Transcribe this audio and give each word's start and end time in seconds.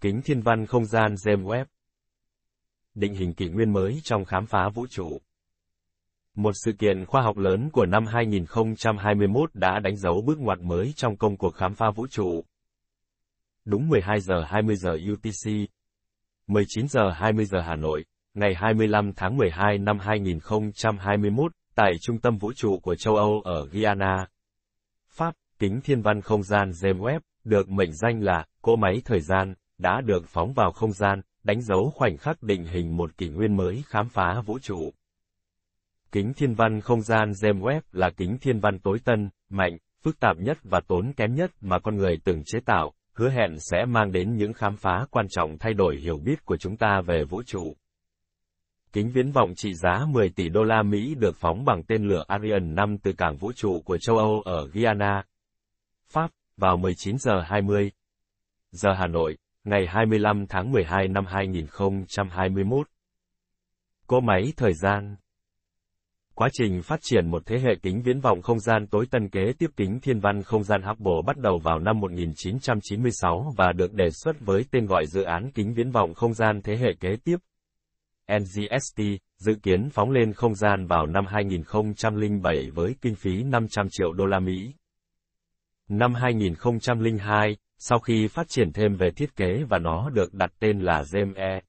Kính 0.00 0.22
thiên 0.24 0.40
văn 0.40 0.66
không 0.66 0.84
gian 0.84 1.14
James 1.14 1.44
Webb 1.44 1.64
Định 2.94 3.14
hình 3.14 3.34
kỷ 3.34 3.48
nguyên 3.48 3.72
mới 3.72 4.00
trong 4.04 4.24
khám 4.24 4.46
phá 4.46 4.68
vũ 4.74 4.86
trụ 4.90 5.20
Một 6.34 6.52
sự 6.64 6.72
kiện 6.72 7.04
khoa 7.06 7.22
học 7.22 7.36
lớn 7.36 7.70
của 7.72 7.86
năm 7.86 8.06
2021 8.06 9.50
đã 9.54 9.78
đánh 9.78 9.96
dấu 9.96 10.22
bước 10.26 10.38
ngoặt 10.38 10.58
mới 10.60 10.92
trong 10.96 11.16
công 11.16 11.36
cuộc 11.36 11.50
khám 11.50 11.74
phá 11.74 11.90
vũ 11.90 12.06
trụ. 12.06 12.44
Đúng 13.64 13.88
12 13.88 14.20
giờ 14.20 14.44
20 14.46 14.76
giờ 14.76 14.90
UTC, 15.12 15.50
19 16.46 16.88
giờ 16.88 17.10
20 17.10 17.44
giờ 17.44 17.60
Hà 17.60 17.76
Nội, 17.76 18.04
ngày 18.34 18.54
25 18.54 19.12
tháng 19.16 19.36
12 19.36 19.78
năm 19.78 19.98
2021, 19.98 21.52
tại 21.74 21.92
Trung 22.00 22.20
tâm 22.20 22.38
Vũ 22.38 22.52
trụ 22.52 22.78
của 22.82 22.94
châu 22.94 23.16
Âu 23.16 23.40
ở 23.44 23.66
Guyana. 23.66 24.26
Pháp, 25.10 25.34
kính 25.58 25.80
thiên 25.84 26.02
văn 26.02 26.20
không 26.20 26.42
gian 26.42 26.70
James 26.70 26.98
Webb, 26.98 27.20
được 27.44 27.68
mệnh 27.68 27.92
danh 27.92 28.22
là 28.22 28.44
cỗ 28.62 28.76
máy 28.76 29.02
thời 29.04 29.20
gian, 29.20 29.54
đã 29.80 30.00
được 30.00 30.28
phóng 30.28 30.52
vào 30.52 30.72
không 30.72 30.92
gian, 30.92 31.20
đánh 31.42 31.62
dấu 31.62 31.92
khoảnh 31.94 32.16
khắc 32.16 32.42
định 32.42 32.64
hình 32.64 32.96
một 32.96 33.16
kỷ 33.16 33.28
nguyên 33.28 33.56
mới 33.56 33.82
khám 33.86 34.08
phá 34.08 34.40
vũ 34.46 34.58
trụ. 34.58 34.92
Kính 36.12 36.32
thiên 36.36 36.54
văn 36.54 36.80
không 36.80 37.02
gian 37.02 37.30
James 37.30 37.60
Webb 37.60 37.80
là 37.92 38.10
kính 38.16 38.38
thiên 38.40 38.60
văn 38.60 38.78
tối 38.78 38.98
tân, 39.04 39.30
mạnh, 39.48 39.78
phức 40.02 40.20
tạp 40.20 40.36
nhất 40.38 40.58
và 40.62 40.80
tốn 40.88 41.12
kém 41.12 41.34
nhất 41.34 41.50
mà 41.60 41.78
con 41.78 41.96
người 41.96 42.18
từng 42.24 42.42
chế 42.46 42.60
tạo, 42.60 42.92
hứa 43.14 43.30
hẹn 43.30 43.56
sẽ 43.58 43.84
mang 43.84 44.12
đến 44.12 44.36
những 44.36 44.52
khám 44.52 44.76
phá 44.76 45.06
quan 45.10 45.26
trọng 45.28 45.58
thay 45.58 45.74
đổi 45.74 45.96
hiểu 45.96 46.18
biết 46.24 46.44
của 46.44 46.56
chúng 46.56 46.76
ta 46.76 47.00
về 47.06 47.24
vũ 47.24 47.42
trụ. 47.42 47.76
Kính 48.92 49.10
viễn 49.10 49.32
vọng 49.32 49.52
trị 49.56 49.74
giá 49.74 50.06
10 50.08 50.30
tỷ 50.30 50.48
đô 50.48 50.62
la 50.62 50.82
Mỹ 50.82 51.14
được 51.14 51.36
phóng 51.36 51.64
bằng 51.64 51.82
tên 51.82 52.08
lửa 52.08 52.24
Ariane 52.28 52.66
5 52.66 52.98
từ 52.98 53.12
cảng 53.12 53.36
vũ 53.36 53.52
trụ 53.52 53.82
của 53.84 53.98
châu 53.98 54.18
Âu 54.18 54.42
ở 54.44 54.68
Guyana, 54.72 55.24
Pháp, 56.12 56.30
vào 56.56 56.76
19 56.76 57.18
giờ 57.18 57.40
20 57.40 57.90
giờ 58.72 58.92
Hà 58.92 59.06
Nội, 59.06 59.36
ngày 59.64 59.86
25 59.88 60.46
tháng 60.48 60.72
12 60.72 61.08
năm 61.08 61.24
2021. 61.26 62.88
Cỗ 64.06 64.20
máy 64.20 64.52
thời 64.56 64.72
gian 64.72 65.16
Quá 66.34 66.48
trình 66.52 66.82
phát 66.82 67.00
triển 67.02 67.30
một 67.30 67.42
thế 67.46 67.58
hệ 67.58 67.74
kính 67.82 68.02
viễn 68.02 68.20
vọng 68.20 68.42
không 68.42 68.60
gian 68.60 68.86
tối 68.86 69.06
tân 69.10 69.28
kế 69.28 69.52
tiếp 69.58 69.70
kính 69.76 70.00
thiên 70.00 70.20
văn 70.20 70.42
không 70.42 70.64
gian 70.64 70.82
Hubble 70.82 71.22
bắt 71.26 71.36
đầu 71.36 71.58
vào 71.58 71.78
năm 71.78 72.00
1996 72.00 73.52
và 73.56 73.72
được 73.72 73.92
đề 73.92 74.10
xuất 74.10 74.40
với 74.40 74.64
tên 74.70 74.86
gọi 74.86 75.06
dự 75.06 75.22
án 75.22 75.50
kính 75.54 75.74
viễn 75.74 75.90
vọng 75.90 76.14
không 76.14 76.34
gian 76.34 76.60
thế 76.64 76.76
hệ 76.76 76.88
kế 77.00 77.16
tiếp. 77.24 77.36
NGST, 78.38 79.02
dự 79.36 79.54
kiến 79.62 79.90
phóng 79.90 80.10
lên 80.10 80.32
không 80.32 80.54
gian 80.54 80.86
vào 80.86 81.06
năm 81.06 81.24
2007 81.26 82.70
với 82.70 82.94
kinh 83.00 83.14
phí 83.14 83.42
500 83.42 83.86
triệu 83.90 84.12
đô 84.12 84.26
la 84.26 84.38
Mỹ. 84.38 84.72
Năm 85.92 86.14
2002, 86.14 87.56
sau 87.78 87.98
khi 87.98 88.28
phát 88.28 88.48
triển 88.48 88.72
thêm 88.72 88.96
về 88.96 89.10
thiết 89.10 89.36
kế 89.36 89.64
và 89.68 89.78
nó 89.78 90.10
được 90.10 90.34
đặt 90.34 90.52
tên 90.58 90.80
là 90.80 91.02
GEM-E. 91.12 91.60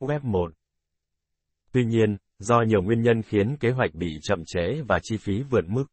Web 0.00 0.20
1 0.22 0.52
Tuy 1.72 1.84
nhiên, 1.84 2.16
do 2.38 2.62
nhiều 2.62 2.82
nguyên 2.82 3.02
nhân 3.02 3.22
khiến 3.22 3.56
kế 3.56 3.70
hoạch 3.70 3.94
bị 3.94 4.18
chậm 4.22 4.42
chế 4.46 4.82
và 4.88 4.98
chi 5.02 5.16
phí 5.16 5.42
vượt 5.42 5.64
mức. 5.68 5.84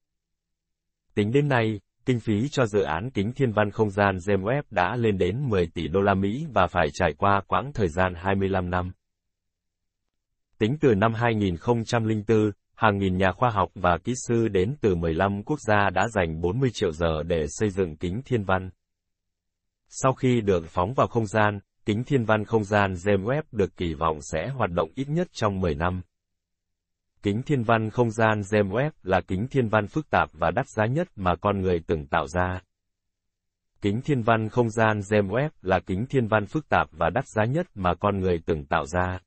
Tính 1.16 1.32
đến 1.32 1.48
nay, 1.48 1.80
kinh 2.06 2.20
phí 2.20 2.50
cho 2.52 2.66
dự 2.66 2.82
án 2.82 3.10
kính 3.10 3.32
thiên 3.34 3.52
văn 3.52 3.72
không 3.72 3.90
gian 3.90 4.18
James 4.18 4.62
đã 4.70 4.96
lên 4.96 5.18
đến 5.18 5.50
10 5.50 5.68
tỷ 5.68 5.88
đô 5.88 6.02
la 6.02 6.14
Mỹ 6.14 6.46
và 6.54 6.68
phải 6.68 6.88
trải 6.94 7.14
qua 7.18 7.42
quãng 7.48 7.72
thời 7.74 7.88
gian 7.88 8.14
25 8.16 8.70
năm. 8.70 8.92
Tính 10.58 10.78
từ 10.82 10.96
năm 10.96 11.14
2004, 11.14 12.52
hàng 12.84 12.98
nghìn 12.98 13.18
nhà 13.18 13.32
khoa 13.32 13.50
học 13.50 13.70
và 13.76 13.98
kỹ 14.04 14.14
sư 14.28 14.48
đến 14.48 14.76
từ 14.82 14.96
15 14.96 15.44
quốc 15.44 15.60
gia 15.68 15.90
đã 15.90 16.08
dành 16.08 16.42
40 16.42 16.70
triệu 16.74 16.92
giờ 16.92 17.24
để 17.24 17.46
xây 17.48 17.70
dựng 17.70 17.96
kính 17.96 18.22
thiên 18.26 18.44
văn. 18.44 18.70
Sau 19.88 20.14
khi 20.14 20.42
được 20.42 20.66
phóng 20.68 20.94
vào 20.94 21.08
không 21.08 21.26
gian, 21.26 21.60
kính 21.86 22.04
thiên 22.04 22.26
văn 22.26 22.46
không 22.46 22.64
gian 22.64 22.94
James 22.94 23.24
Webb 23.24 23.42
được 23.52 23.78
kỳ 23.78 23.94
vọng 23.94 24.18
sẽ 24.22 24.50
hoạt 24.50 24.72
động 24.72 24.90
ít 24.96 25.10
nhất 25.10 25.28
trong 25.32 25.60
10 25.60 25.76
năm. 25.76 26.02
Kính 27.22 27.42
thiên 27.44 27.64
văn 27.64 27.90
không 27.90 28.12
gian 28.12 28.42
James 28.42 28.70
Webb 28.70 28.92
là 29.04 29.22
kính 29.22 29.48
thiên 29.48 29.68
văn 29.68 29.88
phức 29.88 30.10
tạp 30.10 30.30
và 30.34 30.52
đắt 30.52 30.68
giá 30.68 30.86
nhất 30.86 31.08
mà 31.16 31.36
con 31.36 31.62
người 31.62 31.84
từng 31.88 32.08
tạo 32.08 32.28
ra. 32.28 32.62
Kính 33.82 34.02
thiên 34.02 34.22
văn 34.22 34.50
không 34.50 34.70
gian 34.70 35.00
James 35.00 35.30
Webb 35.30 35.50
là 35.62 35.80
kính 35.80 36.06
thiên 36.06 36.28
văn 36.28 36.46
phức 36.46 36.70
tạp 36.70 36.88
và 36.92 37.10
đắt 37.10 37.28
giá 37.28 37.46
nhất 37.46 37.68
mà 37.76 37.96
con 37.96 38.20
người 38.20 38.42
từng 38.46 38.66
tạo 38.66 38.86
ra. 38.86 39.20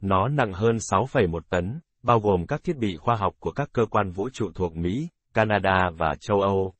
Nó 0.00 0.28
nặng 0.28 0.52
hơn 0.52 0.76
6,1 0.76 1.40
tấn, 1.50 1.80
bao 2.08 2.20
gồm 2.20 2.46
các 2.46 2.64
thiết 2.64 2.76
bị 2.76 2.96
khoa 2.96 3.16
học 3.16 3.34
của 3.40 3.50
các 3.50 3.68
cơ 3.72 3.86
quan 3.86 4.10
vũ 4.10 4.28
trụ 4.32 4.50
thuộc 4.54 4.76
Mỹ, 4.76 5.08
Canada 5.34 5.90
và 5.98 6.14
châu 6.20 6.40
Âu. 6.40 6.74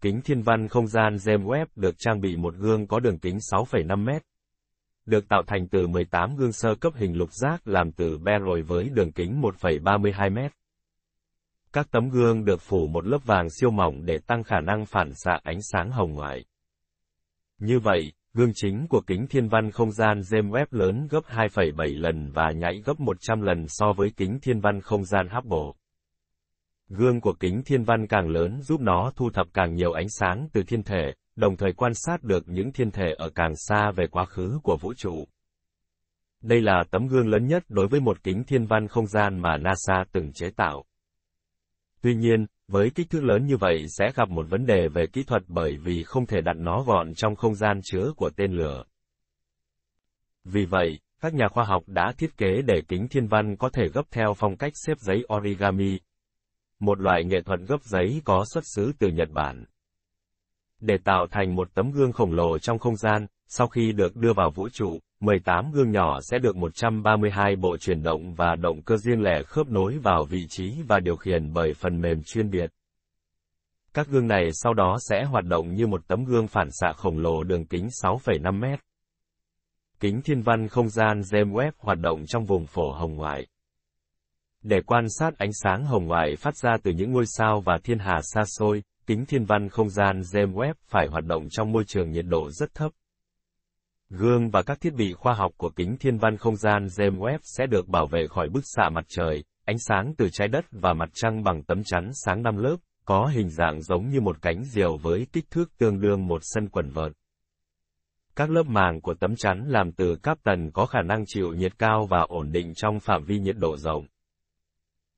Kính 0.00 0.20
thiên 0.24 0.42
văn 0.42 0.68
không 0.68 0.86
gian 0.86 1.14
James 1.16 1.44
Webb 1.44 1.66
được 1.74 1.94
trang 1.98 2.20
bị 2.20 2.36
một 2.36 2.54
gương 2.54 2.86
có 2.86 3.00
đường 3.00 3.18
kính 3.18 3.36
6,5 3.36 4.04
mét. 4.04 4.22
Được 5.06 5.28
tạo 5.28 5.42
thành 5.46 5.68
từ 5.68 5.86
18 5.86 6.36
gương 6.36 6.52
sơ 6.52 6.74
cấp 6.74 6.92
hình 6.96 7.16
lục 7.16 7.28
giác 7.32 7.68
làm 7.68 7.92
từ 7.92 8.18
beryllium 8.18 8.66
với 8.66 8.88
đường 8.88 9.12
kính 9.12 9.40
1,32 9.40 10.32
mét. 10.32 10.52
Các 11.72 11.88
tấm 11.90 12.08
gương 12.08 12.44
được 12.44 12.60
phủ 12.60 12.86
một 12.86 13.06
lớp 13.06 13.24
vàng 13.24 13.50
siêu 13.50 13.70
mỏng 13.70 14.04
để 14.04 14.18
tăng 14.26 14.42
khả 14.42 14.60
năng 14.60 14.86
phản 14.86 15.12
xạ 15.14 15.38
ánh 15.42 15.58
sáng 15.62 15.90
hồng 15.90 16.12
ngoại. 16.12 16.44
Như 17.58 17.78
vậy, 17.78 18.12
gương 18.36 18.52
chính 18.54 18.86
của 18.88 19.00
kính 19.06 19.26
thiên 19.26 19.48
văn 19.48 19.70
không 19.70 19.92
gian 19.92 20.20
James 20.20 20.50
Webb 20.50 20.66
lớn 20.70 21.08
gấp 21.10 21.20
2,7 21.28 22.00
lần 22.00 22.30
và 22.30 22.52
nhảy 22.52 22.82
gấp 22.84 23.00
100 23.00 23.40
lần 23.40 23.68
so 23.68 23.92
với 23.92 24.12
kính 24.16 24.38
thiên 24.42 24.60
văn 24.60 24.80
không 24.80 25.04
gian 25.04 25.28
Hubble. 25.28 25.72
Gương 26.88 27.20
của 27.20 27.34
kính 27.40 27.62
thiên 27.66 27.84
văn 27.84 28.06
càng 28.06 28.28
lớn 28.28 28.62
giúp 28.62 28.80
nó 28.80 29.12
thu 29.16 29.30
thập 29.30 29.46
càng 29.54 29.74
nhiều 29.74 29.92
ánh 29.92 30.08
sáng 30.08 30.48
từ 30.52 30.62
thiên 30.62 30.82
thể, 30.82 31.14
đồng 31.36 31.56
thời 31.56 31.72
quan 31.72 31.92
sát 31.94 32.22
được 32.22 32.48
những 32.48 32.72
thiên 32.72 32.90
thể 32.90 33.12
ở 33.18 33.30
càng 33.34 33.52
xa 33.56 33.90
về 33.96 34.06
quá 34.06 34.24
khứ 34.24 34.58
của 34.62 34.76
vũ 34.80 34.94
trụ. 34.94 35.24
Đây 36.42 36.60
là 36.60 36.84
tấm 36.90 37.06
gương 37.06 37.28
lớn 37.28 37.46
nhất 37.46 37.64
đối 37.68 37.88
với 37.88 38.00
một 38.00 38.22
kính 38.22 38.44
thiên 38.44 38.66
văn 38.66 38.88
không 38.88 39.06
gian 39.06 39.38
mà 39.38 39.56
NASA 39.56 40.04
từng 40.12 40.32
chế 40.32 40.50
tạo. 40.50 40.84
Tuy 42.06 42.14
nhiên, 42.14 42.46
với 42.68 42.90
kích 42.90 43.10
thước 43.10 43.24
lớn 43.24 43.46
như 43.46 43.56
vậy 43.56 43.86
sẽ 43.88 44.12
gặp 44.14 44.28
một 44.28 44.46
vấn 44.48 44.66
đề 44.66 44.88
về 44.88 45.06
kỹ 45.06 45.22
thuật 45.22 45.42
bởi 45.48 45.76
vì 45.76 46.02
không 46.02 46.26
thể 46.26 46.40
đặt 46.40 46.56
nó 46.56 46.82
gọn 46.82 47.14
trong 47.14 47.36
không 47.36 47.54
gian 47.54 47.80
chứa 47.84 48.12
của 48.16 48.30
tên 48.36 48.52
lửa. 48.52 48.84
Vì 50.44 50.64
vậy, 50.64 50.98
các 51.20 51.34
nhà 51.34 51.48
khoa 51.48 51.64
học 51.64 51.82
đã 51.86 52.12
thiết 52.18 52.36
kế 52.36 52.62
để 52.62 52.82
kính 52.88 53.08
thiên 53.08 53.26
văn 53.26 53.56
có 53.56 53.68
thể 53.68 53.88
gấp 53.94 54.02
theo 54.10 54.34
phong 54.36 54.56
cách 54.56 54.72
xếp 54.86 54.98
giấy 54.98 55.24
origami, 55.36 55.98
một 56.80 57.00
loại 57.00 57.24
nghệ 57.24 57.42
thuật 57.42 57.60
gấp 57.68 57.82
giấy 57.82 58.22
có 58.24 58.44
xuất 58.54 58.64
xứ 58.74 58.92
từ 58.98 59.08
Nhật 59.08 59.28
Bản. 59.30 59.64
Để 60.80 60.98
tạo 61.04 61.26
thành 61.30 61.54
một 61.54 61.74
tấm 61.74 61.90
gương 61.90 62.12
khổng 62.12 62.32
lồ 62.32 62.58
trong 62.58 62.78
không 62.78 62.96
gian, 62.96 63.26
sau 63.48 63.68
khi 63.68 63.92
được 63.92 64.16
đưa 64.16 64.32
vào 64.32 64.50
vũ 64.50 64.68
trụ, 64.68 64.98
18 65.20 65.70
gương 65.72 65.90
nhỏ 65.90 66.20
sẽ 66.20 66.38
được 66.38 66.56
132 66.56 67.56
bộ 67.56 67.76
chuyển 67.76 68.02
động 68.02 68.34
và 68.34 68.56
động 68.56 68.82
cơ 68.82 68.96
riêng 68.96 69.22
lẻ 69.22 69.42
khớp 69.42 69.68
nối 69.68 69.98
vào 69.98 70.24
vị 70.24 70.46
trí 70.48 70.82
và 70.88 71.00
điều 71.00 71.16
khiển 71.16 71.52
bởi 71.52 71.74
phần 71.74 72.00
mềm 72.00 72.22
chuyên 72.22 72.50
biệt. 72.50 72.70
Các 73.94 74.08
gương 74.08 74.28
này 74.28 74.50
sau 74.52 74.74
đó 74.74 74.96
sẽ 75.00 75.24
hoạt 75.24 75.44
động 75.44 75.74
như 75.74 75.86
một 75.86 76.08
tấm 76.08 76.24
gương 76.24 76.48
phản 76.48 76.68
xạ 76.70 76.92
khổng 76.92 77.18
lồ 77.18 77.44
đường 77.44 77.66
kính 77.66 77.86
6,5 78.02 78.60
mét. 78.60 78.80
Kính 80.00 80.22
thiên 80.22 80.42
văn 80.42 80.68
không 80.68 80.88
gian 80.88 81.20
James 81.20 81.52
Webb 81.52 81.72
hoạt 81.78 81.98
động 81.98 82.24
trong 82.26 82.44
vùng 82.44 82.66
phổ 82.66 82.92
hồng 82.92 83.14
ngoại. 83.14 83.46
Để 84.62 84.80
quan 84.86 85.06
sát 85.18 85.38
ánh 85.38 85.50
sáng 85.52 85.84
hồng 85.84 86.06
ngoại 86.06 86.36
phát 86.36 86.56
ra 86.56 86.76
từ 86.82 86.90
những 86.92 87.12
ngôi 87.12 87.24
sao 87.26 87.60
và 87.60 87.78
thiên 87.84 87.98
hà 87.98 88.20
xa 88.22 88.44
xôi, 88.58 88.82
kính 89.06 89.26
thiên 89.26 89.44
văn 89.44 89.68
không 89.68 89.90
gian 89.90 90.20
James 90.20 90.52
Webb 90.52 90.74
phải 90.88 91.06
hoạt 91.06 91.24
động 91.24 91.48
trong 91.50 91.72
môi 91.72 91.84
trường 91.86 92.10
nhiệt 92.10 92.24
độ 92.28 92.50
rất 92.50 92.74
thấp. 92.74 92.92
Gương 94.10 94.50
và 94.50 94.62
các 94.62 94.80
thiết 94.80 94.94
bị 94.94 95.12
khoa 95.12 95.34
học 95.34 95.52
của 95.56 95.70
kính 95.70 95.96
thiên 96.00 96.18
văn 96.18 96.36
không 96.36 96.56
gian 96.56 96.86
James 96.86 97.18
Webb 97.18 97.38
sẽ 97.42 97.66
được 97.66 97.88
bảo 97.88 98.06
vệ 98.06 98.26
khỏi 98.26 98.48
bức 98.48 98.64
xạ 98.64 98.88
mặt 98.88 99.04
trời, 99.08 99.44
ánh 99.64 99.78
sáng 99.78 100.14
từ 100.18 100.28
trái 100.32 100.48
đất 100.48 100.64
và 100.70 100.92
mặt 100.92 101.08
trăng 101.14 101.42
bằng 101.42 101.62
tấm 101.62 101.82
chắn 101.84 102.10
sáng 102.24 102.42
năm 102.42 102.56
lớp, 102.56 102.76
có 103.04 103.26
hình 103.26 103.50
dạng 103.50 103.82
giống 103.82 104.08
như 104.08 104.20
một 104.20 104.42
cánh 104.42 104.64
diều 104.64 104.96
với 104.96 105.26
kích 105.32 105.50
thước 105.50 105.78
tương 105.78 106.00
đương 106.00 106.26
một 106.26 106.38
sân 106.42 106.68
quần 106.68 106.90
vợt. 106.90 107.12
Các 108.36 108.50
lớp 108.50 108.66
màng 108.66 109.00
của 109.00 109.14
tấm 109.14 109.36
chắn 109.36 109.64
làm 109.68 109.92
từ 109.92 110.16
cáp 110.22 110.38
tần 110.42 110.70
có 110.70 110.86
khả 110.86 111.02
năng 111.02 111.24
chịu 111.26 111.52
nhiệt 111.52 111.78
cao 111.78 112.06
và 112.10 112.20
ổn 112.28 112.52
định 112.52 112.72
trong 112.74 113.00
phạm 113.00 113.24
vi 113.24 113.38
nhiệt 113.38 113.56
độ 113.58 113.76
rộng. 113.76 114.06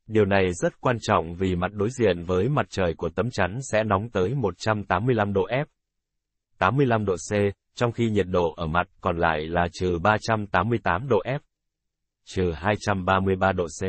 Điều 0.08 0.24
này 0.24 0.52
rất 0.52 0.80
quan 0.80 0.96
trọng 1.00 1.34
vì 1.34 1.56
mặt 1.56 1.70
đối 1.72 1.88
diện 1.90 2.24
với 2.24 2.48
mặt 2.48 2.66
trời 2.70 2.94
của 2.94 3.08
tấm 3.08 3.30
chắn 3.30 3.58
sẽ 3.72 3.84
nóng 3.84 4.10
tới 4.10 4.34
185 4.34 5.32
độ 5.32 5.46
F. 5.46 5.64
85 6.58 7.04
độ 7.04 7.14
C, 7.16 7.32
trong 7.74 7.92
khi 7.92 8.10
nhiệt 8.10 8.26
độ 8.28 8.54
ở 8.56 8.66
mặt 8.66 8.88
còn 9.00 9.18
lại 9.18 9.46
là 9.46 9.68
trừ 9.72 9.98
388 9.98 11.08
độ 11.08 11.22
F. 11.24 11.38
Trừ 12.24 12.52
233 12.52 13.52
độ 13.52 13.66
C. 13.66 13.84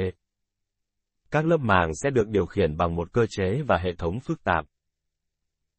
Các 1.31 1.45
lớp 1.45 1.57
màng 1.57 1.91
sẽ 1.95 2.09
được 2.09 2.27
điều 2.27 2.45
khiển 2.45 2.77
bằng 2.77 2.95
một 2.95 3.13
cơ 3.13 3.25
chế 3.29 3.61
và 3.67 3.77
hệ 3.77 3.95
thống 3.97 4.19
phức 4.19 4.43
tạp. 4.43 4.65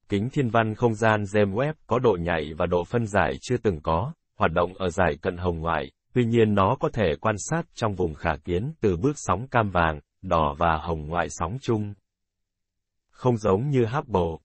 Kính 0.09 0.31
thiên 0.31 0.51
văn 0.51 0.75
không 0.75 0.95
gian 0.95 1.23
James 1.23 1.55
Webb 1.55 1.75
có 1.87 1.99
độ 1.99 2.17
nhạy 2.21 2.53
và 2.59 2.67
độ 2.67 2.85
phân 2.85 3.07
giải 3.07 3.33
chưa 3.41 3.57
từng 3.57 3.81
có, 3.83 4.13
hoạt 4.37 4.53
động 4.53 4.75
ở 4.75 4.91
giải 4.91 5.17
cận 5.23 5.37
hồng 5.37 5.61
ngoại, 5.61 5.91
tuy 6.15 6.25
nhiên 6.25 6.55
nó 6.55 6.77
có 6.81 6.89
thể 6.93 7.17
quan 7.21 7.37
sát 7.39 7.63
trong 7.75 7.95
vùng 7.95 8.15
khả 8.15 8.37
kiến 8.45 8.73
từ 8.81 8.97
bước 8.97 9.13
sóng 9.17 9.47
cam 9.49 9.71
vàng, 9.71 10.01
đỏ 10.23 10.55
và 10.59 10.77
hồng 10.77 11.07
ngoại 11.07 11.27
sóng 11.31 11.59
chung. 11.63 11.95
Không 13.11 13.37
giống 13.37 13.69
như 13.71 13.87
Hubble. 13.87 14.37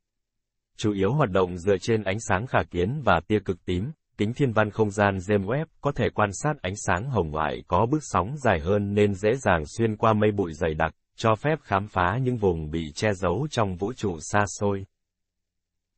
chủ 0.77 0.93
yếu 0.93 1.13
hoạt 1.13 1.31
động 1.31 1.57
dựa 1.57 1.77
trên 1.77 2.03
ánh 2.03 2.19
sáng 2.19 2.47
khả 2.47 2.63
kiến 2.71 3.01
và 3.05 3.19
tia 3.27 3.39
cực 3.39 3.65
tím. 3.65 3.91
Kính 4.17 4.33
thiên 4.33 4.51
văn 4.51 4.69
không 4.71 4.91
gian 4.91 5.17
James 5.17 5.45
Webb 5.45 5.65
có 5.81 5.91
thể 5.91 6.09
quan 6.09 6.29
sát 6.33 6.53
ánh 6.61 6.75
sáng 6.75 7.09
hồng 7.09 7.31
ngoại 7.31 7.63
có 7.67 7.85
bước 7.85 7.99
sóng 8.01 8.35
dài 8.37 8.59
hơn 8.59 8.93
nên 8.93 9.13
dễ 9.13 9.35
dàng 9.35 9.63
xuyên 9.65 9.97
qua 9.97 10.13
mây 10.13 10.31
bụi 10.31 10.53
dày 10.53 10.73
đặc, 10.73 10.95
cho 11.15 11.35
phép 11.35 11.59
khám 11.63 11.87
phá 11.87 12.17
những 12.21 12.37
vùng 12.37 12.71
bị 12.71 12.91
che 12.95 13.13
giấu 13.13 13.47
trong 13.51 13.75
vũ 13.75 13.93
trụ 13.93 14.17
xa 14.19 14.45
xôi. 14.59 14.85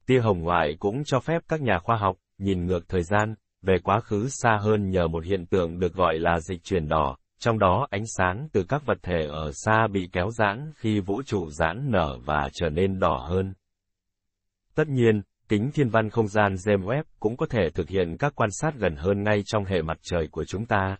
Tia 0.05 0.19
hồng 0.19 0.41
ngoại 0.41 0.75
cũng 0.79 1.03
cho 1.05 1.19
phép 1.19 1.41
các 1.47 1.61
nhà 1.61 1.79
khoa 1.79 1.97
học 1.97 2.17
nhìn 2.37 2.65
ngược 2.65 2.89
thời 2.89 3.03
gian, 3.03 3.35
về 3.61 3.79
quá 3.83 3.99
khứ 3.99 4.27
xa 4.29 4.57
hơn 4.61 4.89
nhờ 4.89 5.07
một 5.07 5.23
hiện 5.23 5.45
tượng 5.45 5.79
được 5.79 5.93
gọi 5.93 6.19
là 6.19 6.39
dịch 6.39 6.63
chuyển 6.63 6.87
đỏ, 6.87 7.17
trong 7.39 7.59
đó 7.59 7.87
ánh 7.89 8.03
sáng 8.17 8.47
từ 8.51 8.63
các 8.69 8.85
vật 8.85 8.97
thể 9.03 9.27
ở 9.29 9.51
xa 9.53 9.87
bị 9.87 10.09
kéo 10.11 10.31
giãn 10.31 10.71
khi 10.75 10.99
vũ 10.99 11.21
trụ 11.23 11.49
giãn 11.49 11.91
nở 11.91 12.17
và 12.25 12.49
trở 12.53 12.69
nên 12.69 12.99
đỏ 12.99 13.25
hơn. 13.29 13.53
Tất 14.75 14.87
nhiên, 14.87 15.21
kính 15.49 15.71
thiên 15.73 15.89
văn 15.89 16.09
không 16.09 16.27
gian 16.27 16.53
James 16.53 16.83
Webb 16.85 17.03
cũng 17.19 17.37
có 17.37 17.45
thể 17.45 17.69
thực 17.69 17.89
hiện 17.89 18.17
các 18.19 18.33
quan 18.35 18.49
sát 18.51 18.75
gần 18.75 18.95
hơn 18.95 19.23
ngay 19.23 19.43
trong 19.45 19.65
hệ 19.65 19.81
mặt 19.81 19.97
trời 20.01 20.27
của 20.31 20.45
chúng 20.45 20.65
ta. 20.65 20.97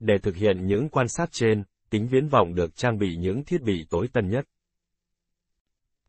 Để 0.00 0.18
thực 0.22 0.36
hiện 0.36 0.66
những 0.66 0.88
quan 0.88 1.08
sát 1.08 1.28
trên, 1.32 1.64
kính 1.90 2.08
viễn 2.08 2.28
vọng 2.28 2.54
được 2.54 2.76
trang 2.76 2.98
bị 2.98 3.16
những 3.16 3.44
thiết 3.44 3.62
bị 3.62 3.86
tối 3.90 4.08
tân 4.12 4.28
nhất. 4.28 4.44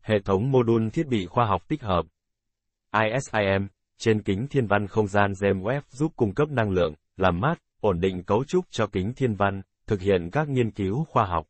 Hệ 0.00 0.14
thống 0.24 0.50
mô 0.50 0.62
đun 0.62 0.90
thiết 0.90 1.06
bị 1.06 1.26
khoa 1.26 1.46
học 1.46 1.68
tích 1.68 1.82
hợp 1.82 2.06
ISIM 2.92 3.68
trên 3.98 4.22
kính 4.22 4.46
thiên 4.50 4.66
văn 4.66 4.86
không 4.86 5.06
gian 5.06 5.32
James 5.32 5.62
Webb 5.62 5.80
giúp 5.90 6.12
cung 6.16 6.34
cấp 6.34 6.48
năng 6.48 6.70
lượng, 6.70 6.94
làm 7.16 7.40
mát, 7.40 7.58
ổn 7.84 8.00
định 8.00 8.24
cấu 8.24 8.44
trúc 8.44 8.64
cho 8.70 8.86
kính 8.86 9.12
thiên 9.16 9.34
văn, 9.34 9.62
thực 9.86 10.00
hiện 10.00 10.30
các 10.32 10.48
nghiên 10.48 10.70
cứu 10.70 11.04
khoa 11.04 11.26
học. 11.26 11.46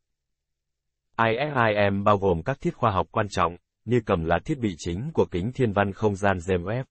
ISIM 1.18 2.04
bao 2.04 2.18
gồm 2.18 2.42
các 2.42 2.60
thiết 2.60 2.74
khoa 2.74 2.90
học 2.90 3.06
quan 3.10 3.26
trọng, 3.30 3.56
như 3.84 4.00
cầm 4.06 4.24
là 4.24 4.38
thiết 4.44 4.58
bị 4.58 4.74
chính 4.78 5.10
của 5.14 5.26
kính 5.30 5.52
thiên 5.52 5.72
văn 5.72 5.92
không 5.92 6.16
gian 6.16 6.38
James 6.38 6.64
Webb. 6.64 6.84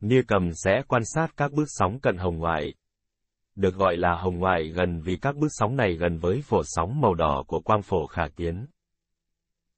Nia 0.00 0.22
cầm 0.28 0.50
sẽ 0.54 0.82
quan 0.88 1.02
sát 1.04 1.26
các 1.36 1.52
bước 1.52 1.64
sóng 1.66 2.00
cận 2.00 2.16
hồng 2.16 2.38
ngoại. 2.38 2.74
Được 3.54 3.74
gọi 3.74 3.96
là 3.96 4.14
hồng 4.14 4.38
ngoại 4.38 4.68
gần 4.68 5.00
vì 5.00 5.16
các 5.16 5.36
bước 5.36 5.50
sóng 5.50 5.76
này 5.76 5.94
gần 5.94 6.18
với 6.18 6.42
phổ 6.42 6.62
sóng 6.64 7.00
màu 7.00 7.14
đỏ 7.14 7.44
của 7.46 7.60
quang 7.60 7.82
phổ 7.82 8.06
khả 8.06 8.28
kiến. 8.36 8.66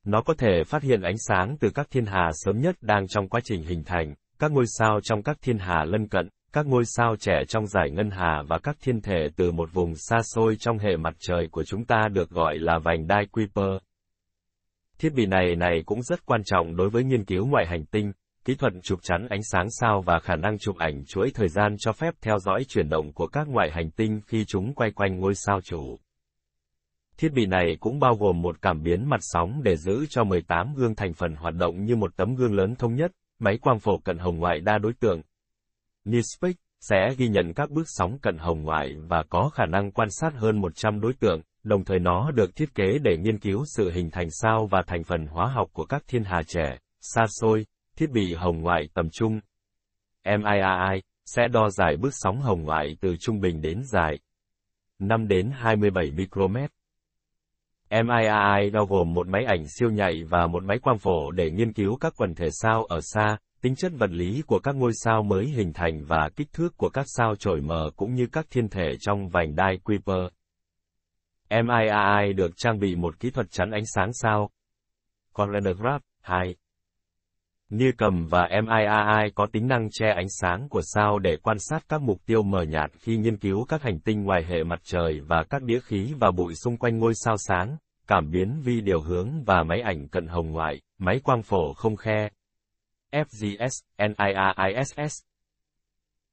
Nó 0.05 0.23
có 0.23 0.35
thể 0.39 0.65
phát 0.67 0.83
hiện 0.83 1.03
ánh 1.03 1.19
sáng 1.19 1.57
từ 1.61 1.71
các 1.71 1.87
thiên 1.91 2.07
hà 2.07 2.31
sớm 2.33 2.61
nhất 2.61 2.77
đang 2.81 3.09
trong 3.09 3.29
quá 3.29 3.41
trình 3.45 3.63
hình 3.63 3.85
thành, 3.85 4.15
các 4.39 4.53
ngôi 4.53 4.65
sao 4.67 5.01
trong 5.03 5.23
các 5.23 5.39
thiên 5.43 5.59
hà 5.59 5.85
lân 5.85 6.09
cận, 6.09 6.29
các 6.55 6.67
ngôi 6.67 6.85
sao 6.85 7.17
trẻ 7.17 7.45
trong 7.49 7.67
giải 7.67 7.91
ngân 7.91 8.11
hà 8.11 8.43
và 8.49 8.59
các 8.59 8.77
thiên 8.81 9.01
thể 9.01 9.29
từ 9.37 9.53
một 9.53 9.73
vùng 9.73 9.95
xa 9.95 10.17
xôi 10.23 10.57
trong 10.57 10.79
hệ 10.79 10.97
mặt 10.97 11.15
trời 11.19 11.49
của 11.51 11.65
chúng 11.65 11.85
ta 11.85 12.09
được 12.13 12.31
gọi 12.31 12.59
là 12.59 12.79
vành 12.79 13.07
đai 13.07 13.27
Kuiper. 13.27 13.73
Thiết 14.99 15.15
bị 15.15 15.27
này 15.27 15.57
này 15.57 15.83
cũng 15.87 16.03
rất 16.03 16.27
quan 16.27 16.41
trọng 16.45 16.77
đối 16.77 16.91
với 16.91 17.05
nghiên 17.05 17.25
cứu 17.25 17.47
ngoại 17.47 17.67
hành 17.67 17.85
tinh, 17.85 18.13
kỹ 18.45 18.55
thuật 18.55 18.73
chụp 18.83 18.99
chắn 19.03 19.27
ánh 19.31 19.43
sáng 19.43 19.67
sao 19.71 20.03
và 20.07 20.19
khả 20.19 20.37
năng 20.37 20.59
chụp 20.59 20.77
ảnh 20.79 21.05
chuỗi 21.05 21.31
thời 21.35 21.49
gian 21.49 21.77
cho 21.79 21.93
phép 21.93 22.15
theo 22.21 22.39
dõi 22.39 22.65
chuyển 22.69 22.89
động 22.89 23.13
của 23.13 23.27
các 23.27 23.49
ngoại 23.49 23.71
hành 23.73 23.91
tinh 23.91 24.21
khi 24.27 24.45
chúng 24.45 24.75
quay 24.75 24.91
quanh 24.91 25.21
ngôi 25.21 25.35
sao 25.35 25.61
chủ. 25.61 25.99
Thiết 27.19 27.33
bị 27.33 27.47
này 27.47 27.77
cũng 27.81 27.99
bao 27.99 28.15
gồm 28.15 28.43
một 28.43 28.63
cảm 28.63 28.83
biến 28.83 29.09
mặt 29.09 29.21
sóng 29.21 29.63
để 29.63 29.77
giữ 29.77 30.07
cho 30.11 30.25
18 30.25 30.75
gương 30.75 30.95
thành 30.95 31.15
phần 31.15 31.35
hoạt 31.35 31.55
động 31.55 31.85
như 31.85 31.97
một 31.97 32.17
tấm 32.17 32.35
gương 32.35 32.55
lớn 32.55 32.75
thống 32.75 32.95
nhất, 32.95 33.13
máy 33.39 33.59
quang 33.59 33.79
phổ 33.79 33.99
cận 33.99 34.19
hồng 34.19 34.39
ngoại 34.39 34.61
đa 34.61 34.79
đối 34.79 34.93
tượng. 34.93 35.23
NISPEC 36.05 36.57
sẽ 36.81 37.15
ghi 37.19 37.29
nhận 37.29 37.55
các 37.55 37.71
bước 37.71 37.85
sóng 37.87 38.19
cận 38.19 38.39
hồng 38.39 38.63
ngoại 38.63 38.95
và 39.09 39.23
có 39.29 39.51
khả 39.55 39.67
năng 39.67 39.91
quan 39.91 40.09
sát 40.11 40.35
hơn 40.35 40.61
100 40.61 41.01
đối 41.01 41.13
tượng, 41.13 41.41
đồng 41.63 41.85
thời 41.85 41.99
nó 41.99 42.31
được 42.31 42.57
thiết 42.57 42.75
kế 42.75 42.99
để 43.03 43.17
nghiên 43.17 43.39
cứu 43.39 43.65
sự 43.77 43.91
hình 43.91 44.11
thành 44.11 44.29
sao 44.31 44.67
và 44.71 44.83
thành 44.87 45.05
phần 45.05 45.27
hóa 45.27 45.47
học 45.47 45.69
của 45.73 45.85
các 45.85 46.03
thiên 46.09 46.25
hà 46.25 46.43
trẻ, 46.43 46.79
xa 47.01 47.27
xôi, 47.41 47.67
thiết 47.97 48.11
bị 48.11 48.35
hồng 48.35 48.61
ngoại 48.61 48.89
tầm 48.95 49.09
trung. 49.13 49.41
MIRI 50.25 51.01
sẽ 51.27 51.49
đo 51.49 51.71
dài 51.71 51.97
bước 51.97 52.11
sóng 52.13 52.41
hồng 52.41 52.63
ngoại 52.63 52.97
từ 53.01 53.17
trung 53.21 53.41
bình 53.41 53.61
đến 53.61 53.83
dài 53.85 54.19
5 54.99 55.29
đến 55.29 55.51
27 55.55 56.11
micromet. 56.11 56.71
MIRI 57.91 58.71
bao 58.73 58.87
gồm 58.87 59.15
một 59.15 59.29
máy 59.29 59.45
ảnh 59.45 59.65
siêu 59.69 59.91
nhạy 59.91 60.25
và 60.25 60.47
một 60.47 60.65
máy 60.65 60.79
quang 60.79 60.99
phổ 60.99 61.31
để 61.31 61.51
nghiên 61.51 61.73
cứu 61.73 61.97
các 62.01 62.13
quần 62.17 62.35
thể 62.35 62.49
sao 62.51 62.85
ở 62.85 63.01
xa, 63.03 63.39
tính 63.65 63.77
chất 63.77 63.93
vật 63.99 64.11
lý 64.11 64.43
của 64.47 64.59
các 64.59 64.75
ngôi 64.75 64.93
sao 64.95 65.23
mới 65.23 65.47
hình 65.47 65.73
thành 65.73 66.05
và 66.05 66.31
kích 66.37 66.53
thước 66.53 66.77
của 66.77 66.89
các 66.89 67.07
sao 67.09 67.37
trổi 67.37 67.61
mờ 67.61 67.91
cũng 67.97 68.15
như 68.15 68.27
các 68.33 68.47
thiên 68.51 68.69
thể 68.69 68.97
trong 69.01 69.29
vành 69.29 69.55
đai 69.55 69.79
Kuiper. 69.85 70.27
MIAI 71.51 72.33
được 72.33 72.51
trang 72.57 72.79
bị 72.79 72.97
một 72.97 73.21
kỹ 73.21 73.31
thuật 73.31 73.47
chắn 73.51 73.71
ánh 73.71 73.87
sáng 73.95 74.11
sao. 74.13 74.51
Coronagraph 75.33 76.03
2 76.21 76.57
Nia 77.71 77.91
cầm 77.99 78.27
và 78.27 78.49
MIAI 78.63 79.31
có 79.35 79.47
tính 79.53 79.69
năng 79.69 79.89
che 79.91 80.07
ánh 80.17 80.29
sáng 80.29 80.69
của 80.69 80.83
sao 80.83 81.19
để 81.19 81.37
quan 81.43 81.57
sát 81.61 81.85
các 81.89 82.03
mục 82.03 82.19
tiêu 82.27 82.43
mờ 82.43 82.63
nhạt 82.63 82.91
khi 82.99 83.17
nghiên 83.17 83.37
cứu 83.37 83.65
các 83.69 83.83
hành 83.83 84.01
tinh 84.01 84.25
ngoài 84.25 84.45
hệ 84.45 84.65
mặt 84.65 84.81
trời 84.83 85.21
và 85.21 85.45
các 85.51 85.63
đĩa 85.63 85.81
khí 85.81 86.15
và 86.21 86.31
bụi 86.31 86.55
xung 86.55 86.77
quanh 86.77 86.99
ngôi 86.99 87.13
sao 87.15 87.37
sáng, 87.39 87.77
cảm 88.07 88.31
biến 88.31 88.61
vi 88.65 88.81
điều 88.81 89.01
hướng 89.01 89.45
và 89.45 89.63
máy 89.63 89.81
ảnh 89.81 90.09
cận 90.09 90.27
hồng 90.27 90.51
ngoại, 90.51 90.81
máy 90.99 91.21
quang 91.25 91.43
phổ 91.43 91.73
không 91.75 91.97
khe. 91.97 92.29
FGS, 93.15 93.83
NIRISS 93.99 95.23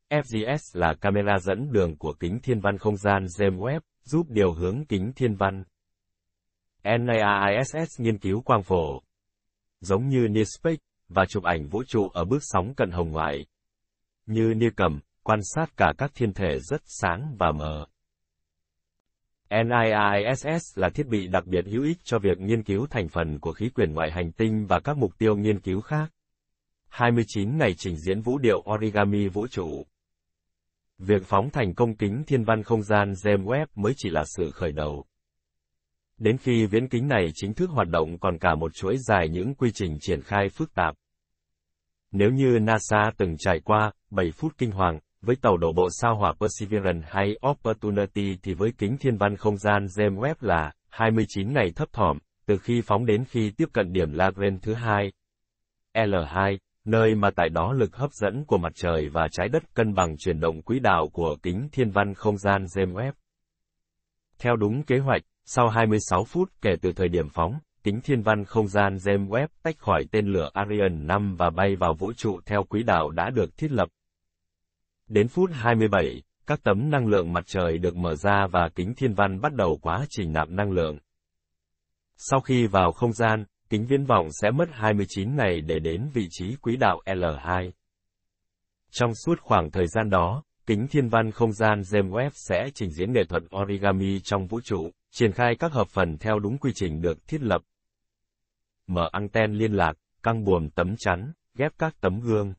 FGS 0.10 0.58
là 0.74 0.94
camera 1.02 1.40
dẫn 1.40 1.72
đường 1.72 1.98
của 1.98 2.14
kính 2.20 2.40
thiên 2.44 2.60
văn 2.60 2.78
không 2.78 2.98
gian 2.98 3.26
James 3.26 3.60
Webb, 3.60 3.80
giúp 4.04 4.30
điều 4.30 4.54
hướng 4.54 4.86
kính 4.86 5.12
thiên 5.16 5.36
văn. 5.36 5.64
NIRISS 6.84 8.00
nghiên 8.02 8.18
cứu 8.18 8.42
quang 8.42 8.64
phổ. 8.64 9.02
Giống 9.80 10.08
như 10.08 10.28
NIRSPEC, 10.28 10.80
và 11.10 11.26
chụp 11.26 11.44
ảnh 11.44 11.68
vũ 11.68 11.84
trụ 11.88 12.10
ở 12.10 12.26
bước 12.26 12.40
sóng 12.42 12.74
cận 12.78 12.92
hồng 12.92 13.12
ngoại. 13.12 13.46
Như 14.26 14.54
Nia 14.54 14.70
cầm, 14.76 15.00
quan 15.24 15.40
sát 15.44 15.78
cả 15.78 15.94
các 15.98 16.12
thiên 16.16 16.34
thể 16.34 16.60
rất 16.60 16.82
sáng 16.86 17.36
và 17.40 17.52
mờ. 17.52 17.86
NIISS 19.50 20.80
là 20.80 20.90
thiết 20.90 21.08
bị 21.08 21.28
đặc 21.28 21.46
biệt 21.46 21.66
hữu 21.66 21.84
ích 21.84 21.98
cho 22.04 22.20
việc 22.20 22.40
nghiên 22.40 22.64
cứu 22.64 22.88
thành 22.90 23.10
phần 23.10 23.40
của 23.40 23.54
khí 23.54 23.70
quyển 23.70 23.94
ngoại 23.94 24.12
hành 24.12 24.32
tinh 24.32 24.66
và 24.66 24.80
các 24.80 24.98
mục 24.98 25.18
tiêu 25.18 25.36
nghiên 25.36 25.60
cứu 25.60 25.82
khác. 25.82 26.12
29 26.92 27.58
ngày 27.58 27.74
trình 27.78 27.98
diễn 27.98 28.22
vũ 28.22 28.38
điệu 28.38 28.64
origami 28.74 29.28
vũ 29.28 29.48
trụ. 29.48 29.86
Việc 30.98 31.26
phóng 31.26 31.50
thành 31.50 31.74
công 31.76 31.96
kính 31.96 32.24
thiên 32.28 32.44
văn 32.44 32.64
không 32.64 32.84
gian 32.84 33.12
James 33.12 33.46
Webb 33.46 33.66
mới 33.76 33.94
chỉ 33.98 34.10
là 34.10 34.24
sự 34.26 34.52
khởi 34.52 34.72
đầu. 34.72 35.06
Đến 36.18 36.38
khi 36.38 36.66
viễn 36.66 36.88
kính 36.88 37.08
này 37.08 37.28
chính 37.36 37.54
thức 37.54 37.70
hoạt 37.70 37.88
động 37.88 38.20
còn 38.20 38.38
cả 38.38 38.56
một 38.56 38.74
chuỗi 38.76 38.98
dài 38.98 39.30
những 39.30 39.56
quy 39.56 39.72
trình 39.72 39.98
triển 40.02 40.22
khai 40.22 40.50
phức 40.50 40.74
tạp. 40.74 40.96
Nếu 42.12 42.30
như 42.30 42.60
NASA 42.60 43.12
từng 43.18 43.36
trải 43.40 43.60
qua 43.60 43.92
7 44.10 44.32
phút 44.32 44.58
kinh 44.58 44.72
hoàng 44.72 45.00
với 45.22 45.36
tàu 45.36 45.58
đổ 45.58 45.74
bộ 45.74 45.88
sao 45.92 46.16
hỏa 46.16 46.34
Perseverance 46.40 47.08
hay 47.12 47.36
Opportunity 47.50 48.38
thì 48.44 48.54
với 48.54 48.72
kính 48.78 48.98
thiên 48.98 49.18
văn 49.18 49.36
không 49.36 49.58
gian 49.58 49.86
James 49.86 50.16
Webb 50.16 50.36
là 50.40 50.72
29 50.90 51.54
ngày 51.54 51.72
thấp 51.76 51.94
thỏm, 51.94 52.18
từ 52.46 52.58
khi 52.58 52.82
phóng 52.82 53.06
đến 53.06 53.26
khi 53.26 53.52
tiếp 53.58 53.70
cận 53.74 53.94
điểm 53.94 54.12
Lagrange 54.12 54.60
thứ 54.62 54.74
hai. 54.74 55.12
L2, 55.94 56.58
nơi 56.86 57.16
mà 57.16 57.30
tại 57.36 57.50
đó 57.50 57.74
lực 57.74 57.96
hấp 57.96 58.12
dẫn 58.14 58.46
của 58.46 58.58
mặt 58.58 58.72
trời 58.76 59.10
và 59.10 59.28
trái 59.32 59.50
đất 59.50 59.64
cân 59.74 59.94
bằng 59.94 60.18
chuyển 60.18 60.40
động 60.40 60.62
quỹ 60.62 60.80
đạo 60.80 61.10
của 61.14 61.36
kính 61.44 61.70
thiên 61.72 61.92
văn 61.92 62.14
không 62.14 62.38
gian 62.38 62.66
James 62.66 62.94
Webb. 62.94 63.12
Theo 64.40 64.56
đúng 64.56 64.84
kế 64.84 65.00
hoạch, 65.00 65.22
sau 65.46 65.70
26 65.70 66.24
phút 66.24 66.52
kể 66.62 66.76
từ 66.82 66.92
thời 66.92 67.08
điểm 67.08 67.30
phóng, 67.30 67.60
kính 67.84 68.02
thiên 68.02 68.22
văn 68.22 68.46
không 68.46 68.68
gian 68.68 68.96
James 68.96 69.28
Webb 69.28 69.48
tách 69.64 69.78
khỏi 69.78 70.06
tên 70.12 70.28
lửa 70.28 70.50
Ariane 70.54 70.96
5 70.96 71.36
và 71.36 71.50
bay 71.50 71.76
vào 71.76 71.94
vũ 71.94 72.14
trụ 72.14 72.40
theo 72.46 72.64
quỹ 72.64 72.84
đạo 72.84 73.10
đã 73.10 73.30
được 73.30 73.58
thiết 73.58 73.72
lập. 73.72 73.90
Đến 75.08 75.28
phút 75.28 75.50
27, 75.54 76.22
các 76.48 76.64
tấm 76.64 76.90
năng 76.90 77.08
lượng 77.08 77.34
mặt 77.34 77.44
trời 77.48 77.78
được 77.78 77.96
mở 77.96 78.16
ra 78.16 78.48
và 78.52 78.70
kính 78.76 78.94
thiên 78.98 79.14
văn 79.14 79.42
bắt 79.42 79.54
đầu 79.54 79.80
quá 79.82 80.06
trình 80.10 80.34
nạp 80.34 80.50
năng 80.50 80.72
lượng. 80.72 80.98
Sau 82.16 82.42
khi 82.42 82.68
vào 82.68 82.92
không 82.92 83.14
gian, 83.14 83.46
kính 83.72 83.86
viễn 83.86 84.06
vọng 84.06 84.28
sẽ 84.42 84.52
mất 84.52 84.70
29 84.72 85.36
ngày 85.36 85.62
để 85.62 85.80
đến 85.80 86.10
vị 86.14 86.28
trí 86.30 86.56
quỹ 86.56 86.76
đạo 86.76 87.02
L2. 87.06 87.72
Trong 88.92 89.16
suốt 89.16 89.40
khoảng 89.42 89.72
thời 89.72 89.88
gian 89.88 90.10
đó, 90.10 90.44
kính 90.66 90.88
thiên 90.88 91.10
văn 91.10 91.32
không 91.32 91.54
gian 91.54 91.82
James 91.82 92.10
Webb 92.10 92.30
sẽ 92.34 92.70
trình 92.76 92.90
diễn 92.92 93.14
nghệ 93.14 93.22
thuật 93.30 93.44
origami 93.64 94.20
trong 94.20 94.48
vũ 94.48 94.62
trụ, 94.62 94.92
triển 95.12 95.32
khai 95.32 95.56
các 95.60 95.72
hợp 95.72 95.88
phần 95.88 96.18
theo 96.18 96.40
đúng 96.40 96.58
quy 96.58 96.72
trình 96.76 97.02
được 97.02 97.28
thiết 97.28 97.42
lập. 97.42 97.62
Mở 98.88 99.10
anten 99.12 99.54
liên 99.54 99.74
lạc, 99.74 99.94
căng 100.24 100.44
buồm 100.44 100.70
tấm 100.70 100.96
chắn, 100.98 101.32
ghép 101.58 101.72
các 101.80 101.96
tấm 102.02 102.20
gương. 102.20 102.54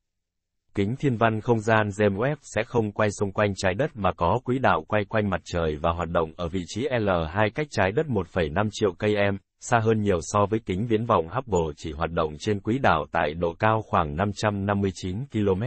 Kính 0.74 0.96
thiên 0.96 1.16
văn 1.16 1.40
không 1.40 1.60
gian 1.60 1.88
James 1.88 2.16
Webb 2.16 2.36
sẽ 2.42 2.62
không 2.64 2.92
quay 2.92 3.10
xung 3.10 3.32
quanh 3.32 3.52
trái 3.56 3.74
đất 3.74 3.90
mà 3.94 4.12
có 4.12 4.40
quỹ 4.44 4.58
đạo 4.58 4.84
quay 4.88 5.04
quanh 5.04 5.30
mặt 5.30 5.40
trời 5.44 5.76
và 5.76 5.92
hoạt 5.92 6.08
động 6.08 6.32
ở 6.36 6.48
vị 6.48 6.62
trí 6.66 6.88
L2 6.88 7.50
cách 7.54 7.66
trái 7.70 7.92
đất 7.92 8.06
1,5 8.06 8.68
triệu 8.72 8.92
km 8.92 9.36
xa 9.64 9.78
hơn 9.78 10.02
nhiều 10.02 10.18
so 10.20 10.46
với 10.46 10.60
kính 10.66 10.86
viễn 10.86 11.06
vọng 11.06 11.28
Hubble 11.28 11.72
chỉ 11.76 11.92
hoạt 11.92 12.10
động 12.10 12.36
trên 12.38 12.60
quỹ 12.60 12.78
đạo 12.78 13.06
tại 13.12 13.34
độ 13.34 13.54
cao 13.58 13.82
khoảng 13.82 14.16
559 14.16 15.26
km. 15.32 15.62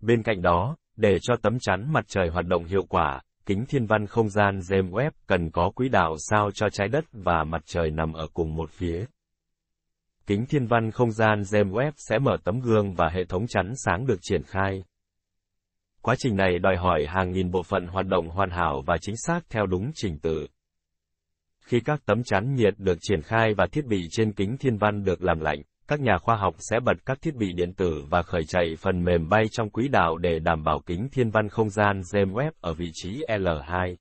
Bên 0.00 0.22
cạnh 0.22 0.42
đó, 0.42 0.76
để 0.96 1.18
cho 1.22 1.34
tấm 1.42 1.58
chắn 1.60 1.92
mặt 1.92 2.04
trời 2.08 2.28
hoạt 2.28 2.46
động 2.46 2.64
hiệu 2.64 2.82
quả, 2.88 3.22
kính 3.46 3.64
thiên 3.68 3.86
văn 3.86 4.06
không 4.06 4.28
gian 4.28 4.58
James 4.58 4.90
Webb 4.90 5.10
cần 5.26 5.50
có 5.50 5.70
quỹ 5.70 5.88
đạo 5.88 6.14
sao 6.18 6.50
cho 6.54 6.70
trái 6.70 6.88
đất 6.88 7.04
và 7.12 7.44
mặt 7.44 7.62
trời 7.66 7.90
nằm 7.90 8.12
ở 8.12 8.26
cùng 8.34 8.54
một 8.54 8.70
phía. 8.70 9.04
kính 10.26 10.46
thiên 10.46 10.66
văn 10.66 10.90
không 10.90 11.12
gian 11.12 11.42
James 11.42 11.70
Webb 11.70 11.92
sẽ 11.96 12.18
mở 12.18 12.36
tấm 12.44 12.60
gương 12.60 12.94
và 12.94 13.08
hệ 13.08 13.24
thống 13.24 13.46
chắn 13.48 13.72
sáng 13.76 14.06
được 14.06 14.18
triển 14.22 14.42
khai. 14.42 14.84
Quá 16.02 16.14
trình 16.18 16.36
này 16.36 16.58
đòi 16.58 16.76
hỏi 16.76 17.06
hàng 17.08 17.32
nghìn 17.32 17.50
bộ 17.50 17.62
phận 17.62 17.86
hoạt 17.86 18.06
động 18.06 18.28
hoàn 18.28 18.50
hảo 18.50 18.82
và 18.86 18.96
chính 19.00 19.16
xác 19.16 19.40
theo 19.50 19.66
đúng 19.66 19.90
trình 19.94 20.18
tự. 20.18 20.46
Khi 21.68 21.80
các 21.80 22.00
tấm 22.06 22.22
chắn 22.24 22.54
nhiệt 22.54 22.74
được 22.78 22.98
triển 23.00 23.22
khai 23.22 23.54
và 23.54 23.66
thiết 23.72 23.86
bị 23.86 24.08
trên 24.10 24.32
kính 24.32 24.56
thiên 24.56 24.76
văn 24.76 25.04
được 25.04 25.22
làm 25.22 25.40
lạnh, 25.40 25.62
các 25.88 26.00
nhà 26.00 26.18
khoa 26.18 26.36
học 26.36 26.54
sẽ 26.58 26.80
bật 26.80 26.96
các 27.06 27.18
thiết 27.22 27.34
bị 27.34 27.52
điện 27.52 27.72
tử 27.72 28.04
và 28.10 28.22
khởi 28.22 28.44
chạy 28.48 28.74
phần 28.78 29.04
mềm 29.04 29.28
bay 29.28 29.44
trong 29.52 29.70
quỹ 29.70 29.88
đạo 29.88 30.16
để 30.16 30.38
đảm 30.38 30.64
bảo 30.64 30.80
kính 30.86 31.08
thiên 31.12 31.30
văn 31.30 31.48
không 31.48 31.70
gian 31.70 32.00
James 32.00 32.32
Webb 32.32 32.50
ở 32.60 32.74
vị 32.74 32.90
trí 32.92 33.22
L2. 33.28 33.96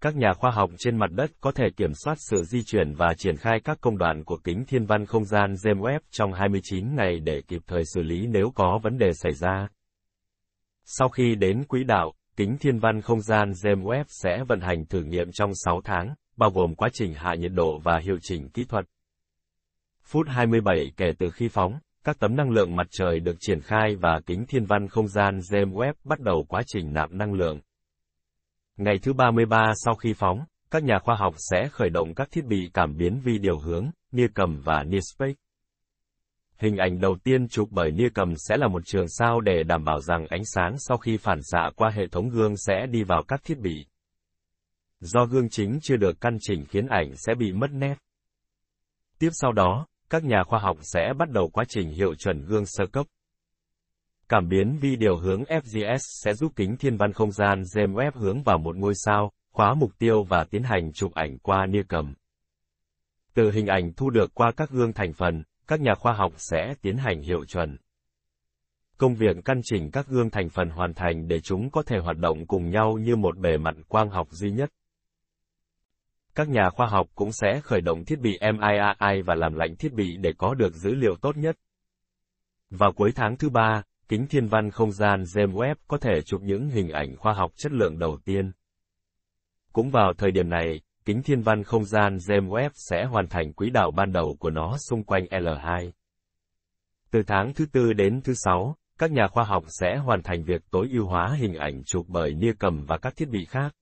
Các 0.00 0.16
nhà 0.16 0.32
khoa 0.32 0.50
học 0.50 0.70
trên 0.78 0.96
mặt 0.96 1.10
đất 1.12 1.30
có 1.40 1.52
thể 1.52 1.64
kiểm 1.76 1.90
soát 2.04 2.14
sự 2.18 2.42
di 2.44 2.62
chuyển 2.62 2.94
và 2.94 3.14
triển 3.18 3.36
khai 3.36 3.60
các 3.64 3.78
công 3.80 3.98
đoạn 3.98 4.24
của 4.24 4.38
kính 4.44 4.64
thiên 4.64 4.86
văn 4.86 5.06
không 5.06 5.24
gian 5.24 5.52
James 5.52 5.80
Webb 5.80 6.00
trong 6.10 6.32
29 6.32 6.96
ngày 6.96 7.20
để 7.20 7.42
kịp 7.48 7.62
thời 7.66 7.82
xử 7.94 8.02
lý 8.02 8.26
nếu 8.26 8.52
có 8.54 8.78
vấn 8.82 8.98
đề 8.98 9.12
xảy 9.12 9.32
ra. 9.32 9.68
Sau 10.84 11.08
khi 11.08 11.34
đến 11.34 11.64
quỹ 11.64 11.84
đạo, 11.84 12.12
kính 12.36 12.56
thiên 12.60 12.78
văn 12.78 13.00
không 13.00 13.20
gian 13.20 13.50
James 13.50 13.82
Webb 13.82 14.04
sẽ 14.08 14.44
vận 14.48 14.60
hành 14.60 14.86
thử 14.86 15.02
nghiệm 15.02 15.32
trong 15.32 15.50
6 15.54 15.80
tháng, 15.84 16.14
bao 16.36 16.50
gồm 16.50 16.74
quá 16.74 16.88
trình 16.92 17.14
hạ 17.14 17.34
nhiệt 17.34 17.52
độ 17.54 17.78
và 17.78 17.98
hiệu 17.98 18.16
chỉnh 18.22 18.48
kỹ 18.48 18.64
thuật. 18.64 18.84
Phút 20.02 20.26
27 20.28 20.92
kể 20.96 21.12
từ 21.18 21.30
khi 21.30 21.48
phóng, 21.48 21.78
các 22.04 22.18
tấm 22.18 22.36
năng 22.36 22.50
lượng 22.50 22.76
mặt 22.76 22.86
trời 22.90 23.20
được 23.20 23.36
triển 23.40 23.60
khai 23.60 23.96
và 23.96 24.20
kính 24.26 24.44
thiên 24.48 24.64
văn 24.64 24.88
không 24.88 25.08
gian 25.08 25.38
James 25.38 25.72
Webb 25.72 25.92
bắt 26.04 26.20
đầu 26.20 26.44
quá 26.48 26.62
trình 26.66 26.92
nạp 26.92 27.12
năng 27.12 27.32
lượng. 27.32 27.60
Ngày 28.76 28.98
thứ 29.02 29.12
33 29.12 29.72
sau 29.84 29.94
khi 29.94 30.12
phóng, 30.12 30.44
các 30.70 30.84
nhà 30.84 30.98
khoa 30.98 31.16
học 31.16 31.34
sẽ 31.50 31.68
khởi 31.68 31.90
động 31.90 32.14
các 32.14 32.28
thiết 32.30 32.44
bị 32.44 32.70
cảm 32.74 32.96
biến 32.96 33.20
vi 33.24 33.38
điều 33.38 33.58
hướng, 33.58 33.90
nia 34.12 34.26
cầm 34.34 34.60
và 34.64 34.82
nia 34.82 35.00
space. 35.00 35.34
Hình 36.58 36.76
ảnh 36.76 37.00
đầu 37.00 37.16
tiên 37.24 37.48
chụp 37.48 37.68
bởi 37.70 37.90
nia 37.90 38.08
cầm 38.14 38.34
sẽ 38.36 38.56
là 38.56 38.68
một 38.68 38.82
trường 38.86 39.08
sao 39.08 39.40
để 39.40 39.62
đảm 39.62 39.84
bảo 39.84 40.00
rằng 40.00 40.26
ánh 40.26 40.44
sáng 40.44 40.76
sau 40.78 40.96
khi 40.96 41.16
phản 41.16 41.42
xạ 41.42 41.70
qua 41.76 41.90
hệ 41.90 42.06
thống 42.06 42.28
gương 42.28 42.56
sẽ 42.56 42.86
đi 42.86 43.02
vào 43.02 43.22
các 43.28 43.40
thiết 43.44 43.58
bị. 43.58 43.86
Do 45.00 45.26
gương 45.26 45.48
chính 45.50 45.78
chưa 45.82 45.96
được 45.96 46.20
căn 46.20 46.38
chỉnh 46.40 46.64
khiến 46.64 46.86
ảnh 46.86 47.16
sẽ 47.16 47.34
bị 47.34 47.52
mất 47.52 47.70
nét. 47.72 47.94
Tiếp 49.18 49.30
sau 49.32 49.52
đó, 49.52 49.86
các 50.10 50.24
nhà 50.24 50.44
khoa 50.44 50.58
học 50.58 50.78
sẽ 50.80 51.12
bắt 51.18 51.30
đầu 51.30 51.48
quá 51.48 51.64
trình 51.68 51.90
hiệu 51.90 52.14
chuẩn 52.14 52.44
gương 52.44 52.66
sơ 52.66 52.86
cấp. 52.86 53.06
Cảm 54.28 54.48
biến 54.48 54.78
vi 54.80 54.96
điều 54.96 55.16
hướng 55.16 55.42
FGS 55.42 55.98
sẽ 55.98 56.34
giúp 56.34 56.52
kính 56.56 56.76
thiên 56.76 56.96
văn 56.96 57.12
không 57.12 57.32
gian 57.32 57.62
James 57.62 57.94
Webb 57.94 58.10
hướng 58.14 58.42
vào 58.42 58.58
một 58.58 58.76
ngôi 58.76 58.94
sao, 58.94 59.32
khóa 59.52 59.74
mục 59.74 59.98
tiêu 59.98 60.22
và 60.22 60.44
tiến 60.44 60.62
hành 60.62 60.92
chụp 60.92 61.14
ảnh 61.14 61.38
qua 61.38 61.66
nia 61.66 61.82
cầm. 61.88 62.14
Từ 63.34 63.50
hình 63.50 63.66
ảnh 63.66 63.92
thu 63.96 64.10
được 64.10 64.34
qua 64.34 64.52
các 64.56 64.70
gương 64.70 64.92
thành 64.92 65.12
phần, 65.12 65.42
các 65.68 65.80
nhà 65.80 65.94
khoa 65.94 66.12
học 66.12 66.32
sẽ 66.36 66.74
tiến 66.82 66.96
hành 66.96 67.20
hiệu 67.20 67.44
chuẩn. 67.44 67.76
Công 68.98 69.14
việc 69.14 69.36
căn 69.44 69.60
chỉnh 69.64 69.90
các 69.90 70.06
gương 70.06 70.30
thành 70.30 70.48
phần 70.48 70.70
hoàn 70.70 70.94
thành 70.94 71.28
để 71.28 71.40
chúng 71.40 71.70
có 71.70 71.82
thể 71.82 71.98
hoạt 71.98 72.16
động 72.18 72.46
cùng 72.46 72.70
nhau 72.70 72.98
như 72.98 73.16
một 73.16 73.38
bề 73.38 73.56
mặt 73.56 73.74
quang 73.88 74.10
học 74.10 74.28
duy 74.30 74.50
nhất. 74.50 74.70
Các 76.34 76.48
nhà 76.48 76.70
khoa 76.70 76.86
học 76.86 77.06
cũng 77.14 77.32
sẽ 77.32 77.60
khởi 77.60 77.80
động 77.80 78.04
thiết 78.04 78.20
bị 78.20 78.38
MIRI 78.40 79.22
và 79.22 79.34
làm 79.34 79.54
lạnh 79.54 79.76
thiết 79.76 79.92
bị 79.92 80.16
để 80.16 80.32
có 80.38 80.54
được 80.54 80.74
dữ 80.74 80.94
liệu 80.94 81.16
tốt 81.22 81.36
nhất. 81.36 81.56
Vào 82.70 82.92
cuối 82.92 83.12
tháng 83.14 83.36
thứ 83.36 83.48
ba, 83.48 83.82
kính 84.08 84.26
thiên 84.26 84.48
văn 84.48 84.70
không 84.70 84.92
gian 84.92 85.22
James 85.22 85.52
Webb 85.52 85.74
có 85.88 85.98
thể 85.98 86.22
chụp 86.22 86.40
những 86.42 86.68
hình 86.68 86.88
ảnh 86.88 87.16
khoa 87.16 87.32
học 87.32 87.52
chất 87.56 87.72
lượng 87.72 87.98
đầu 87.98 88.18
tiên. 88.24 88.52
Cũng 89.72 89.90
vào 89.90 90.12
thời 90.18 90.30
điểm 90.30 90.50
này, 90.50 90.80
kính 91.06 91.22
thiên 91.22 91.42
văn 91.42 91.64
không 91.64 91.84
gian 91.84 92.16
James 92.16 92.48
Webb 92.48 92.70
sẽ 92.74 93.04
hoàn 93.04 93.28
thành 93.28 93.52
quỹ 93.52 93.70
đạo 93.70 93.90
ban 93.90 94.12
đầu 94.12 94.36
của 94.38 94.50
nó 94.50 94.76
xung 94.78 95.04
quanh 95.04 95.24
L2. 95.24 95.90
Từ 97.10 97.22
tháng 97.26 97.54
thứ 97.54 97.66
tư 97.72 97.92
đến 97.92 98.20
thứ 98.24 98.34
sáu, 98.34 98.76
các 98.98 99.10
nhà 99.10 99.26
khoa 99.26 99.44
học 99.44 99.64
sẽ 99.68 99.96
hoàn 99.96 100.22
thành 100.22 100.44
việc 100.44 100.62
tối 100.70 100.88
ưu 100.92 101.06
hóa 101.06 101.36
hình 101.38 101.54
ảnh 101.54 101.82
chụp 101.84 102.06
bởi 102.08 102.34
nia 102.34 102.52
cầm 102.58 102.84
và 102.86 102.98
các 102.98 103.16
thiết 103.16 103.28
bị 103.28 103.44
khác. 103.44 103.74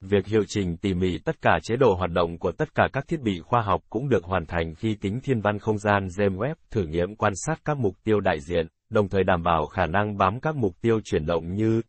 Việc 0.00 0.26
hiệu 0.26 0.44
chỉnh 0.48 0.76
tỉ 0.76 0.94
mỉ 0.94 1.18
tất 1.18 1.42
cả 1.42 1.58
chế 1.62 1.76
độ 1.76 1.94
hoạt 1.94 2.10
động 2.10 2.38
của 2.38 2.52
tất 2.52 2.74
cả 2.74 2.88
các 2.92 3.08
thiết 3.08 3.20
bị 3.20 3.40
khoa 3.40 3.62
học 3.62 3.82
cũng 3.90 4.08
được 4.08 4.24
hoàn 4.24 4.46
thành 4.46 4.74
khi 4.74 4.94
kính 4.94 5.20
thiên 5.20 5.40
văn 5.40 5.58
không 5.58 5.78
gian 5.78 6.06
James 6.06 6.36
Webb 6.36 6.54
thử 6.70 6.86
nghiệm 6.86 7.16
quan 7.16 7.32
sát 7.36 7.60
các 7.64 7.78
mục 7.78 7.94
tiêu 8.04 8.20
đại 8.20 8.40
diện, 8.40 8.66
đồng 8.90 9.08
thời 9.08 9.24
đảm 9.24 9.42
bảo 9.42 9.66
khả 9.66 9.86
năng 9.86 10.16
bám 10.16 10.40
các 10.40 10.56
mục 10.56 10.80
tiêu 10.80 11.00
chuyển 11.04 11.26
động 11.26 11.54
như 11.54 11.82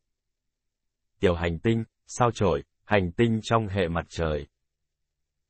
tiểu 1.19 1.35
hành 1.35 1.59
tinh, 1.59 1.83
sao 2.07 2.31
chổi, 2.31 2.63
hành 2.89 3.11
tinh 3.11 3.39
trong 3.43 3.67
hệ 3.67 3.87
mặt 3.87 4.05
trời. 4.09 4.47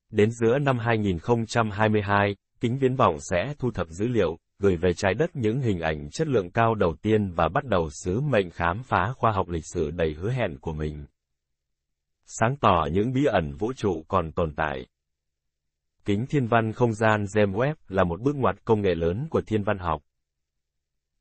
Đến 0.09 0.31
giữa 0.31 0.59
năm 0.59 0.79
2022, 0.79 2.35
kính 2.59 2.77
viễn 2.77 2.95
vọng 2.95 3.17
sẽ 3.19 3.53
thu 3.59 3.71
thập 3.71 3.87
dữ 3.89 4.07
liệu, 4.07 4.37
gửi 4.59 4.75
về 4.75 4.93
trái 4.93 5.13
đất 5.13 5.35
những 5.35 5.59
hình 5.59 5.79
ảnh 5.79 6.09
chất 6.09 6.27
lượng 6.27 6.51
cao 6.51 6.75
đầu 6.75 6.95
tiên 7.01 7.31
và 7.31 7.49
bắt 7.49 7.65
đầu 7.65 7.89
sứ 7.89 8.21
mệnh 8.21 8.49
khám 8.49 8.83
phá 8.83 9.13
khoa 9.15 9.31
học 9.31 9.49
lịch 9.49 9.65
sử 9.65 9.91
đầy 9.91 10.13
hứa 10.13 10.31
hẹn 10.31 10.57
của 10.61 10.73
mình. 10.73 11.05
Sáng 12.25 12.55
tỏ 12.61 12.87
những 12.91 13.13
bí 13.13 13.25
ẩn 13.25 13.53
vũ 13.53 13.73
trụ 13.73 14.05
còn 14.07 14.31
tồn 14.31 14.55
tại. 14.55 14.87
Kính 16.05 16.25
thiên 16.29 16.47
văn 16.47 16.73
không 16.73 16.93
gian 16.93 17.23
James 17.23 17.53
Webb 17.53 17.75
là 17.87 18.03
một 18.03 18.21
bước 18.21 18.35
ngoặt 18.35 18.65
công 18.65 18.81
nghệ 18.81 18.95
lớn 18.95 19.27
của 19.29 19.41
thiên 19.41 19.63
văn 19.63 19.77
học. 19.77 20.01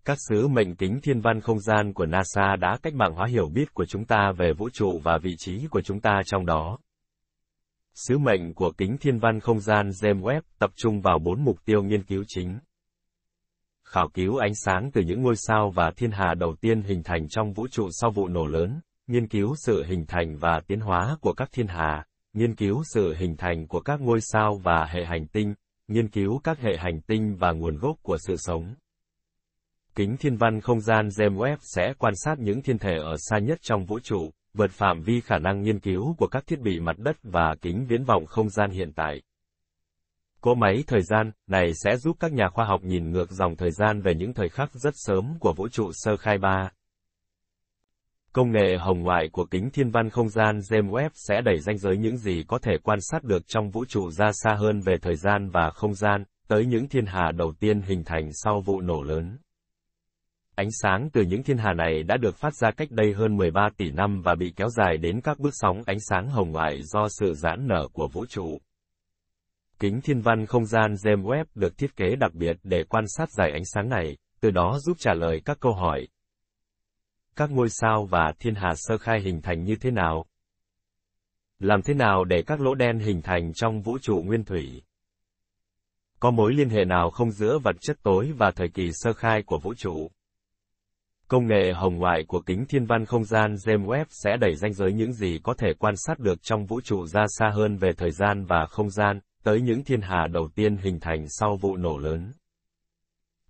Các 0.09 0.19
sứ 0.29 0.49
mệnh 0.49 0.77
kính 0.77 1.01
thiên 1.03 1.21
văn 1.21 1.41
không 1.41 1.61
gian 1.61 1.93
của 1.93 2.07
NASA 2.07 2.57
đã 2.57 2.79
cách 2.83 2.95
mạng 2.95 3.15
hóa 3.15 3.27
hiểu 3.27 3.49
biết 3.49 3.75
của 3.75 3.85
chúng 3.87 4.05
ta 4.05 4.33
về 4.39 4.53
vũ 4.53 4.69
trụ 4.73 5.01
và 5.05 5.19
vị 5.23 5.35
trí 5.39 5.67
của 5.71 5.81
chúng 5.81 6.01
ta 6.01 6.21
trong 6.27 6.47
đó. 6.47 6.79
Sứ 7.95 8.19
mệnh 8.19 8.55
của 8.55 8.73
kính 8.79 8.97
thiên 9.01 9.19
văn 9.19 9.41
không 9.41 9.61
gian 9.61 9.89
James 9.89 10.21
Webb 10.21 10.41
tập 10.59 10.71
trung 10.77 11.01
vào 11.01 11.19
bốn 11.19 11.45
mục 11.45 11.65
tiêu 11.65 11.83
nghiên 11.83 12.03
cứu 12.03 12.25
chính. 12.29 12.59
Khảo 13.85 14.09
cứu 14.09 14.37
ánh 14.37 14.55
sáng 14.55 14.91
từ 14.93 15.03
những 15.03 15.23
ngôi 15.23 15.37
sao 15.37 15.71
và 15.71 15.91
thiên 15.97 16.11
hà 16.11 16.35
đầu 16.35 16.55
tiên 16.61 16.83
hình 16.83 17.03
thành 17.03 17.29
trong 17.29 17.53
vũ 17.53 17.69
trụ 17.69 17.89
sau 17.91 18.11
vụ 18.11 18.29
nổ 18.29 18.47
lớn, 18.47 18.81
nghiên 19.07 19.29
cứu 19.29 19.55
sự 19.57 19.85
hình 19.85 20.05
thành 20.07 20.37
và 20.37 20.61
tiến 20.67 20.81
hóa 20.81 21.17
của 21.21 21.33
các 21.33 21.49
thiên 21.53 21.67
hà, 21.67 22.07
nghiên 22.33 22.55
cứu 22.55 22.83
sự 22.95 23.15
hình 23.15 23.37
thành 23.37 23.67
của 23.69 23.81
các 23.81 24.01
ngôi 24.01 24.21
sao 24.21 24.61
và 24.63 24.87
hệ 24.91 25.05
hành 25.05 25.27
tinh, 25.27 25.55
nghiên 25.89 26.09
cứu 26.09 26.41
các 26.45 26.59
hệ 26.59 26.77
hành 26.79 27.01
tinh 27.01 27.37
và 27.37 27.53
nguồn 27.53 27.77
gốc 27.77 27.97
của 28.03 28.17
sự 28.27 28.37
sống. 28.37 28.75
Kính 29.99 30.17
thiên 30.17 30.37
văn 30.37 30.61
không 30.61 30.81
gian 30.81 31.09
James 31.09 31.37
Webb 31.37 31.57
sẽ 31.61 31.93
quan 31.99 32.15
sát 32.17 32.39
những 32.39 32.63
thiên 32.63 32.79
thể 32.79 32.97
ở 32.97 33.17
xa 33.19 33.39
nhất 33.39 33.59
trong 33.63 33.85
vũ 33.85 33.99
trụ, 34.01 34.31
vượt 34.55 34.71
phạm 34.71 35.03
vi 35.03 35.21
khả 35.21 35.39
năng 35.39 35.63
nghiên 35.63 35.81
cứu 35.81 36.15
của 36.19 36.27
các 36.27 36.47
thiết 36.47 36.61
bị 36.61 36.81
mặt 36.81 36.99
đất 36.99 37.17
và 37.23 37.55
kính 37.61 37.87
viễn 37.89 38.05
vọng 38.05 38.27
không 38.27 38.49
gian 38.49 38.71
hiện 38.71 38.93
tại. 38.93 39.23
Cỗ 40.41 40.55
máy 40.55 40.85
thời 40.87 41.03
gian 41.03 41.31
này 41.47 41.73
sẽ 41.75 41.97
giúp 41.97 42.17
các 42.21 42.33
nhà 42.33 42.49
khoa 42.49 42.65
học 42.65 42.81
nhìn 42.85 43.11
ngược 43.11 43.31
dòng 43.31 43.57
thời 43.57 43.71
gian 43.71 44.01
về 44.01 44.15
những 44.15 44.35
thời 44.35 44.49
khắc 44.49 44.75
rất 44.75 44.95
sớm 44.97 45.37
của 45.41 45.53
vũ 45.53 45.69
trụ 45.69 45.91
sơ 45.93 46.17
khai 46.17 46.39
ba. 46.39 46.71
Công 48.33 48.53
nghệ 48.53 48.77
hồng 48.79 49.03
ngoại 49.03 49.29
của 49.33 49.47
kính 49.51 49.71
thiên 49.71 49.91
văn 49.91 50.11
không 50.11 50.29
gian 50.29 50.59
James 50.59 50.91
Webb 50.91 51.11
sẽ 51.15 51.41
đẩy 51.41 51.59
ranh 51.59 51.79
giới 51.79 51.97
những 51.97 52.17
gì 52.17 52.45
có 52.49 52.59
thể 52.59 52.73
quan 52.83 52.99
sát 53.01 53.25
được 53.25 53.43
trong 53.49 53.71
vũ 53.71 53.85
trụ 53.85 54.11
ra 54.11 54.31
xa 54.33 54.55
hơn 54.55 54.81
về 54.81 54.97
thời 55.03 55.17
gian 55.17 55.51
và 55.51 55.71
không 55.71 55.95
gian, 55.95 56.25
tới 56.49 56.67
những 56.67 56.89
thiên 56.89 57.07
hà 57.07 57.33
đầu 57.33 57.53
tiên 57.61 57.81
hình 57.81 58.05
thành 58.05 58.31
sau 58.33 58.61
vụ 58.61 58.81
nổ 58.81 59.03
lớn. 59.03 59.39
Ánh 60.59 60.71
sáng 60.71 61.11
từ 61.13 61.23
những 61.23 61.43
thiên 61.43 61.59
hà 61.59 61.73
này 61.73 62.03
đã 62.03 62.17
được 62.17 62.37
phát 62.37 62.55
ra 62.55 62.71
cách 62.71 62.91
đây 62.91 63.13
hơn 63.13 63.37
13 63.37 63.69
tỷ 63.77 63.91
năm 63.91 64.23
và 64.23 64.35
bị 64.35 64.53
kéo 64.57 64.69
dài 64.69 64.97
đến 64.97 65.21
các 65.21 65.39
bước 65.39 65.51
sóng 65.53 65.83
ánh 65.87 66.01
sáng 66.01 66.29
hồng 66.29 66.53
ngoại 66.53 66.83
do 66.83 67.09
sự 67.09 67.35
giãn 67.35 67.67
nở 67.69 67.89
của 67.93 68.09
vũ 68.09 68.27
trụ. 68.27 68.59
Kính 69.79 70.01
thiên 70.01 70.21
văn 70.21 70.47
không 70.47 70.67
gian 70.67 70.95
James 70.95 71.23
Webb 71.23 71.45
được 71.55 71.79
thiết 71.79 71.97
kế 71.97 72.17
đặc 72.17 72.35
biệt 72.35 72.57
để 72.63 72.85
quan 72.89 73.05
sát 73.09 73.31
dài 73.31 73.51
ánh 73.53 73.65
sáng 73.65 73.89
này, 73.89 74.17
từ 74.41 74.51
đó 74.51 74.79
giúp 74.79 74.97
trả 75.01 75.15
lời 75.15 75.43
các 75.45 75.61
câu 75.61 75.73
hỏi. 75.73 76.09
Các 77.37 77.51
ngôi 77.51 77.69
sao 77.71 78.05
và 78.05 78.33
thiên 78.39 78.55
hà 78.55 78.75
sơ 78.77 78.99
khai 78.99 79.21
hình 79.21 79.43
thành 79.43 79.65
như 79.65 79.77
thế 79.81 79.91
nào? 79.91 80.25
Làm 81.59 81.83
thế 81.83 81.95
nào 81.95 82.25
để 82.25 82.43
các 82.47 82.61
lỗ 82.61 82.75
đen 82.75 82.99
hình 82.99 83.23
thành 83.23 83.53
trong 83.55 83.83
vũ 83.83 83.99
trụ 84.03 84.23
nguyên 84.27 84.45
thủy? 84.45 84.83
Có 86.21 86.31
mối 86.31 86.55
liên 86.55 86.69
hệ 86.69 86.85
nào 86.85 87.11
không 87.11 87.31
giữa 87.31 87.59
vật 87.59 87.77
chất 87.81 87.97
tối 88.03 88.33
và 88.37 88.51
thời 88.51 88.69
kỳ 88.69 88.91
sơ 88.93 89.13
khai 89.13 89.43
của 89.43 89.59
vũ 89.59 89.75
trụ? 89.75 90.11
Công 91.29 91.47
nghệ 91.47 91.73
hồng 91.73 91.99
ngoại 91.99 92.25
của 92.29 92.41
kính 92.41 92.65
thiên 92.69 92.87
văn 92.87 93.05
không 93.05 93.25
gian 93.25 93.55
James 93.55 93.87
Webb 93.87 94.05
sẽ 94.09 94.37
đẩy 94.41 94.55
ranh 94.55 94.73
giới 94.73 94.93
những 94.93 95.13
gì 95.13 95.39
có 95.43 95.55
thể 95.55 95.73
quan 95.79 95.95
sát 95.97 96.19
được 96.19 96.43
trong 96.43 96.67
vũ 96.67 96.81
trụ 96.81 97.07
ra 97.07 97.25
xa 97.29 97.51
hơn 97.55 97.77
về 97.77 97.93
thời 97.97 98.11
gian 98.11 98.45
và 98.45 98.67
không 98.67 98.91
gian, 98.91 99.21
tới 99.45 99.61
những 99.61 99.85
thiên 99.85 100.01
hà 100.01 100.27
đầu 100.27 100.49
tiên 100.55 100.77
hình 100.77 101.01
thành 101.01 101.25
sau 101.29 101.57
vụ 101.57 101.77
nổ 101.77 101.99
lớn. 101.99 102.33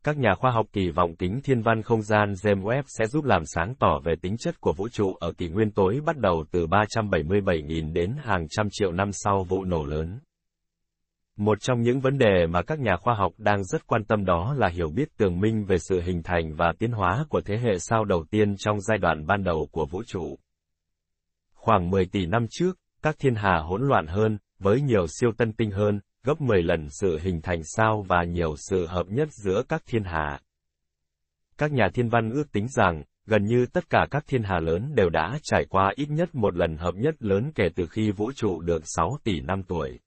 Các 0.05 0.19
nhà 0.19 0.35
khoa 0.35 0.51
học 0.51 0.67
kỳ 0.73 0.91
vọng 0.91 1.17
kính 1.17 1.41
thiên 1.45 1.63
văn 1.63 1.83
không 1.83 2.03
gian 2.03 2.33
James 2.33 2.63
Webb 2.63 2.83
sẽ 2.87 3.07
giúp 3.07 3.25
làm 3.25 3.43
sáng 3.47 3.75
tỏ 3.75 4.01
về 4.05 4.15
tính 4.23 4.37
chất 4.39 4.61
của 4.61 4.73
vũ 4.73 4.89
trụ 4.89 5.15
ở 5.15 5.33
kỷ 5.33 5.49
nguyên 5.49 5.71
tối 5.71 6.01
bắt 6.05 6.17
đầu 6.17 6.45
từ 6.51 6.67
377.000 6.67 7.93
đến 7.93 8.15
hàng 8.25 8.47
trăm 8.51 8.69
triệu 8.71 8.93
năm 8.93 9.13
sau 9.13 9.45
vụ 9.45 9.65
nổ 9.65 9.85
lớn. 9.85 10.21
Một 11.39 11.61
trong 11.61 11.83
những 11.83 12.01
vấn 12.01 12.19
đề 12.19 12.47
mà 12.47 12.63
các 12.63 12.79
nhà 12.79 12.97
khoa 12.97 13.15
học 13.15 13.33
đang 13.39 13.65
rất 13.65 13.87
quan 13.87 14.05
tâm 14.05 14.25
đó 14.25 14.55
là 14.55 14.69
hiểu 14.69 14.91
biết 14.91 15.09
tường 15.17 15.41
minh 15.41 15.65
về 15.65 15.79
sự 15.79 16.01
hình 16.01 16.23
thành 16.23 16.55
và 16.55 16.73
tiến 16.79 16.93
hóa 16.93 17.25
của 17.29 17.41
thế 17.41 17.59
hệ 17.59 17.79
sao 17.79 18.05
đầu 18.05 18.25
tiên 18.31 18.57
trong 18.57 18.81
giai 18.81 18.99
đoạn 18.99 19.27
ban 19.27 19.45
đầu 19.45 19.69
của 19.73 19.87
vũ 19.87 20.03
trụ. 20.07 20.39
Khoảng 21.55 21.91
10 21.91 22.07
tỷ 22.07 22.27
năm 22.27 22.47
trước, 22.51 22.79
các 23.03 23.17
thiên 23.19 23.35
hà 23.35 23.59
hỗn 23.59 23.89
loạn 23.89 24.07
hơn, 24.07 24.39
với 24.59 24.81
nhiều 24.81 25.07
siêu 25.07 25.31
tân 25.39 25.53
tinh 25.53 25.71
hơn, 25.71 26.01
gấp 26.25 26.41
10 26.41 26.63
lần 26.63 26.89
sự 26.91 27.19
hình 27.23 27.41
thành 27.41 27.61
sao 27.65 28.05
và 28.09 28.25
nhiều 28.25 28.55
sự 28.57 28.87
hợp 28.87 29.07
nhất 29.09 29.29
giữa 29.33 29.63
các 29.69 29.83
thiên 29.87 30.05
hà. 30.05 30.41
Các 31.59 31.73
nhà 31.73 31.89
thiên 31.95 32.09
văn 32.09 32.31
ước 32.31 32.53
tính 32.53 32.67
rằng, 32.69 33.03
gần 33.27 33.45
như 33.45 33.67
tất 33.67 33.91
cả 33.91 34.07
các 34.11 34.25
thiên 34.27 34.43
hà 34.43 34.59
lớn 34.61 34.95
đều 34.95 35.11
đã 35.11 35.39
trải 35.43 35.65
qua 35.71 35.93
ít 35.97 36.11
nhất 36.11 36.35
một 36.35 36.57
lần 36.57 36.77
hợp 36.77 36.95
nhất 36.95 37.15
lớn 37.19 37.53
kể 37.55 37.69
từ 37.75 37.87
khi 37.87 38.11
vũ 38.11 38.33
trụ 38.33 38.61
được 38.61 38.83
6 38.85 39.19
tỷ 39.25 39.41
năm 39.41 39.63
tuổi. 39.63 39.99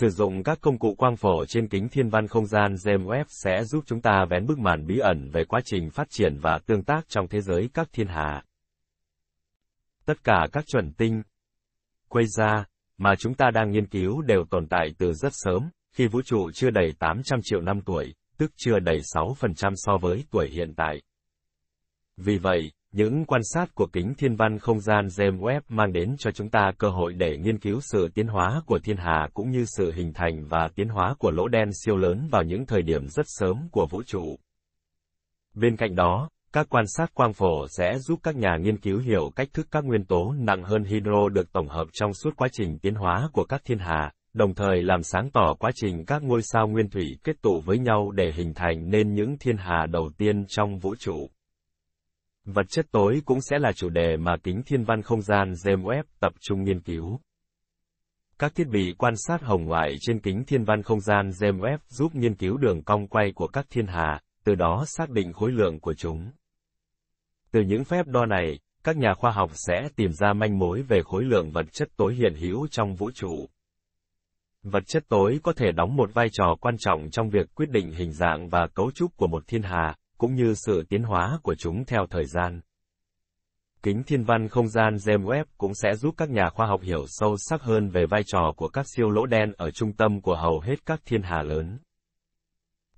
Sử 0.00 0.08
dụng 0.08 0.42
các 0.42 0.58
công 0.60 0.78
cụ 0.78 0.94
quang 0.94 1.16
phổ 1.16 1.44
trên 1.46 1.68
kính 1.68 1.88
thiên 1.88 2.08
văn 2.08 2.28
không 2.28 2.46
gian 2.46 2.74
James 2.74 3.06
Webb 3.06 3.24
sẽ 3.28 3.64
giúp 3.64 3.84
chúng 3.86 4.00
ta 4.00 4.24
vén 4.30 4.46
bức 4.46 4.58
màn 4.58 4.86
bí 4.86 4.98
ẩn 4.98 5.30
về 5.30 5.44
quá 5.44 5.60
trình 5.64 5.90
phát 5.90 6.06
triển 6.10 6.38
và 6.38 6.58
tương 6.66 6.84
tác 6.84 7.08
trong 7.08 7.28
thế 7.28 7.40
giới 7.40 7.70
các 7.74 7.88
thiên 7.92 8.06
hà. 8.06 8.44
Tất 10.04 10.24
cả 10.24 10.46
các 10.52 10.64
chuẩn 10.66 10.92
tinh, 10.92 11.22
quay 12.08 12.24
ra 12.26 12.64
mà 12.98 13.14
chúng 13.18 13.34
ta 13.34 13.50
đang 13.50 13.70
nghiên 13.70 13.86
cứu 13.86 14.22
đều 14.22 14.44
tồn 14.50 14.66
tại 14.68 14.88
từ 14.98 15.12
rất 15.12 15.32
sớm, 15.32 15.70
khi 15.92 16.06
vũ 16.06 16.22
trụ 16.22 16.50
chưa 16.54 16.70
đầy 16.70 16.92
800 16.98 17.40
triệu 17.42 17.60
năm 17.60 17.80
tuổi, 17.80 18.14
tức 18.38 18.52
chưa 18.56 18.78
đầy 18.78 18.98
6% 19.14 19.72
so 19.74 19.96
với 20.00 20.24
tuổi 20.30 20.48
hiện 20.48 20.74
tại. 20.76 21.02
Vì 22.16 22.38
vậy, 22.38 22.72
những 22.92 23.24
quan 23.24 23.40
sát 23.44 23.74
của 23.74 23.86
kính 23.92 24.14
thiên 24.14 24.36
văn 24.36 24.58
không 24.58 24.80
gian 24.80 25.06
James 25.06 25.38
Webb 25.38 25.60
mang 25.68 25.92
đến 25.92 26.14
cho 26.18 26.30
chúng 26.30 26.50
ta 26.50 26.72
cơ 26.78 26.88
hội 26.88 27.12
để 27.12 27.38
nghiên 27.38 27.58
cứu 27.58 27.80
sự 27.82 28.08
tiến 28.14 28.26
hóa 28.26 28.62
của 28.66 28.78
thiên 28.78 28.96
hà 28.96 29.28
cũng 29.34 29.50
như 29.50 29.64
sự 29.76 29.92
hình 29.92 30.12
thành 30.12 30.44
và 30.48 30.68
tiến 30.74 30.88
hóa 30.88 31.14
của 31.18 31.30
lỗ 31.30 31.48
đen 31.48 31.68
siêu 31.84 31.96
lớn 31.96 32.28
vào 32.30 32.42
những 32.42 32.66
thời 32.66 32.82
điểm 32.82 33.08
rất 33.08 33.26
sớm 33.28 33.68
của 33.70 33.86
vũ 33.90 34.02
trụ. 34.02 34.38
Bên 35.54 35.76
cạnh 35.76 35.94
đó, 35.94 36.28
các 36.52 36.66
quan 36.70 36.84
sát 36.86 37.14
quang 37.14 37.32
phổ 37.32 37.68
sẽ 37.68 37.98
giúp 37.98 38.20
các 38.22 38.36
nhà 38.36 38.56
nghiên 38.56 38.76
cứu 38.76 38.98
hiểu 38.98 39.30
cách 39.36 39.48
thức 39.52 39.66
các 39.70 39.84
nguyên 39.84 40.04
tố 40.04 40.34
nặng 40.38 40.62
hơn 40.62 40.84
hydro 40.84 41.28
được 41.28 41.52
tổng 41.52 41.68
hợp 41.68 41.86
trong 41.92 42.14
suốt 42.14 42.36
quá 42.36 42.48
trình 42.52 42.78
tiến 42.78 42.94
hóa 42.94 43.28
của 43.32 43.44
các 43.44 43.62
thiên 43.64 43.78
hà, 43.78 44.12
đồng 44.34 44.54
thời 44.54 44.82
làm 44.82 45.02
sáng 45.02 45.30
tỏ 45.30 45.54
quá 45.58 45.70
trình 45.74 46.04
các 46.04 46.22
ngôi 46.22 46.42
sao 46.42 46.68
nguyên 46.68 46.90
thủy 46.90 47.18
kết 47.24 47.42
tụ 47.42 47.60
với 47.60 47.78
nhau 47.78 48.10
để 48.10 48.32
hình 48.32 48.54
thành 48.54 48.90
nên 48.90 49.14
những 49.14 49.36
thiên 49.40 49.56
hà 49.56 49.86
đầu 49.86 50.10
tiên 50.18 50.44
trong 50.48 50.78
vũ 50.78 50.94
trụ. 50.98 51.30
Vật 52.44 52.66
chất 52.68 52.86
tối 52.92 53.22
cũng 53.24 53.40
sẽ 53.40 53.58
là 53.58 53.72
chủ 53.72 53.88
đề 53.88 54.16
mà 54.16 54.36
kính 54.42 54.62
thiên 54.66 54.84
văn 54.84 55.02
không 55.02 55.22
gian 55.22 55.52
James 55.52 55.82
Webb 55.82 56.02
tập 56.20 56.32
trung 56.40 56.64
nghiên 56.64 56.80
cứu. 56.80 57.20
Các 58.38 58.54
thiết 58.54 58.68
bị 58.68 58.94
quan 58.98 59.14
sát 59.16 59.42
hồng 59.42 59.64
ngoại 59.64 59.96
trên 60.00 60.20
kính 60.20 60.44
thiên 60.44 60.64
văn 60.64 60.82
không 60.82 61.00
gian 61.00 61.28
James 61.28 61.58
Webb 61.58 61.78
giúp 61.88 62.14
nghiên 62.14 62.34
cứu 62.34 62.56
đường 62.56 62.82
cong 62.82 63.06
quay 63.06 63.32
của 63.34 63.46
các 63.46 63.66
thiên 63.70 63.86
hà, 63.86 64.20
từ 64.44 64.54
đó 64.54 64.84
xác 64.86 65.10
định 65.10 65.32
khối 65.32 65.52
lượng 65.52 65.80
của 65.80 65.94
chúng. 65.94 66.30
Từ 67.50 67.60
những 67.60 67.84
phép 67.84 68.06
đo 68.06 68.26
này, 68.26 68.58
các 68.84 68.96
nhà 68.96 69.14
khoa 69.14 69.30
học 69.30 69.50
sẽ 69.54 69.88
tìm 69.96 70.12
ra 70.12 70.32
manh 70.32 70.58
mối 70.58 70.82
về 70.82 71.02
khối 71.02 71.24
lượng 71.24 71.50
vật 71.50 71.66
chất 71.72 71.88
tối 71.96 72.14
hiện 72.14 72.34
hữu 72.34 72.68
trong 72.70 72.94
vũ 72.94 73.10
trụ. 73.14 73.48
Vật 74.62 74.82
chất 74.86 75.04
tối 75.08 75.40
có 75.42 75.52
thể 75.52 75.72
đóng 75.72 75.96
một 75.96 76.14
vai 76.14 76.28
trò 76.32 76.56
quan 76.60 76.76
trọng 76.78 77.10
trong 77.10 77.30
việc 77.30 77.54
quyết 77.54 77.70
định 77.70 77.92
hình 77.92 78.12
dạng 78.12 78.48
và 78.48 78.66
cấu 78.74 78.90
trúc 78.90 79.16
của 79.16 79.26
một 79.26 79.44
thiên 79.46 79.62
hà, 79.62 79.96
cũng 80.22 80.34
như 80.34 80.54
sự 80.54 80.84
tiến 80.88 81.02
hóa 81.02 81.38
của 81.42 81.54
chúng 81.54 81.84
theo 81.84 82.06
thời 82.10 82.26
gian. 82.26 82.60
Kính 83.82 84.02
thiên 84.06 84.24
văn 84.24 84.48
không 84.48 84.68
gian 84.68 84.96
James 84.96 85.24
Webb 85.24 85.44
cũng 85.58 85.74
sẽ 85.74 85.94
giúp 85.94 86.14
các 86.16 86.30
nhà 86.30 86.50
khoa 86.50 86.66
học 86.66 86.80
hiểu 86.82 87.04
sâu 87.06 87.36
sắc 87.36 87.62
hơn 87.62 87.88
về 87.88 88.06
vai 88.06 88.22
trò 88.26 88.52
của 88.56 88.68
các 88.68 88.86
siêu 88.88 89.10
lỗ 89.10 89.26
đen 89.26 89.52
ở 89.56 89.70
trung 89.70 89.92
tâm 89.92 90.20
của 90.20 90.36
hầu 90.36 90.60
hết 90.60 90.86
các 90.86 91.00
thiên 91.04 91.22
hà 91.22 91.42
lớn. 91.42 91.78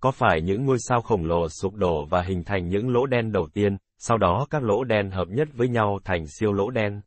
Có 0.01 0.11
phải 0.11 0.43
những 0.43 0.65
ngôi 0.65 0.77
sao 0.79 1.03
khổng 1.03 1.25
lồ 1.25 1.49
sụp 1.49 1.75
đổ 1.75 2.05
và 2.11 2.23
hình 2.23 2.45
thành 2.45 2.69
những 2.69 2.89
lỗ 2.89 3.07
đen 3.07 3.33
đầu 3.33 3.49
tiên, 3.55 3.77
sau 3.99 4.19
đó 4.19 4.47
các 4.51 4.63
lỗ 4.63 4.85
đen 4.85 5.11
hợp 5.11 5.29
nhất 5.29 5.49
với 5.55 5.69
nhau 5.69 5.99
thành 6.05 6.27
siêu 6.27 6.53
lỗ 6.53 6.71
đen? 6.71 7.01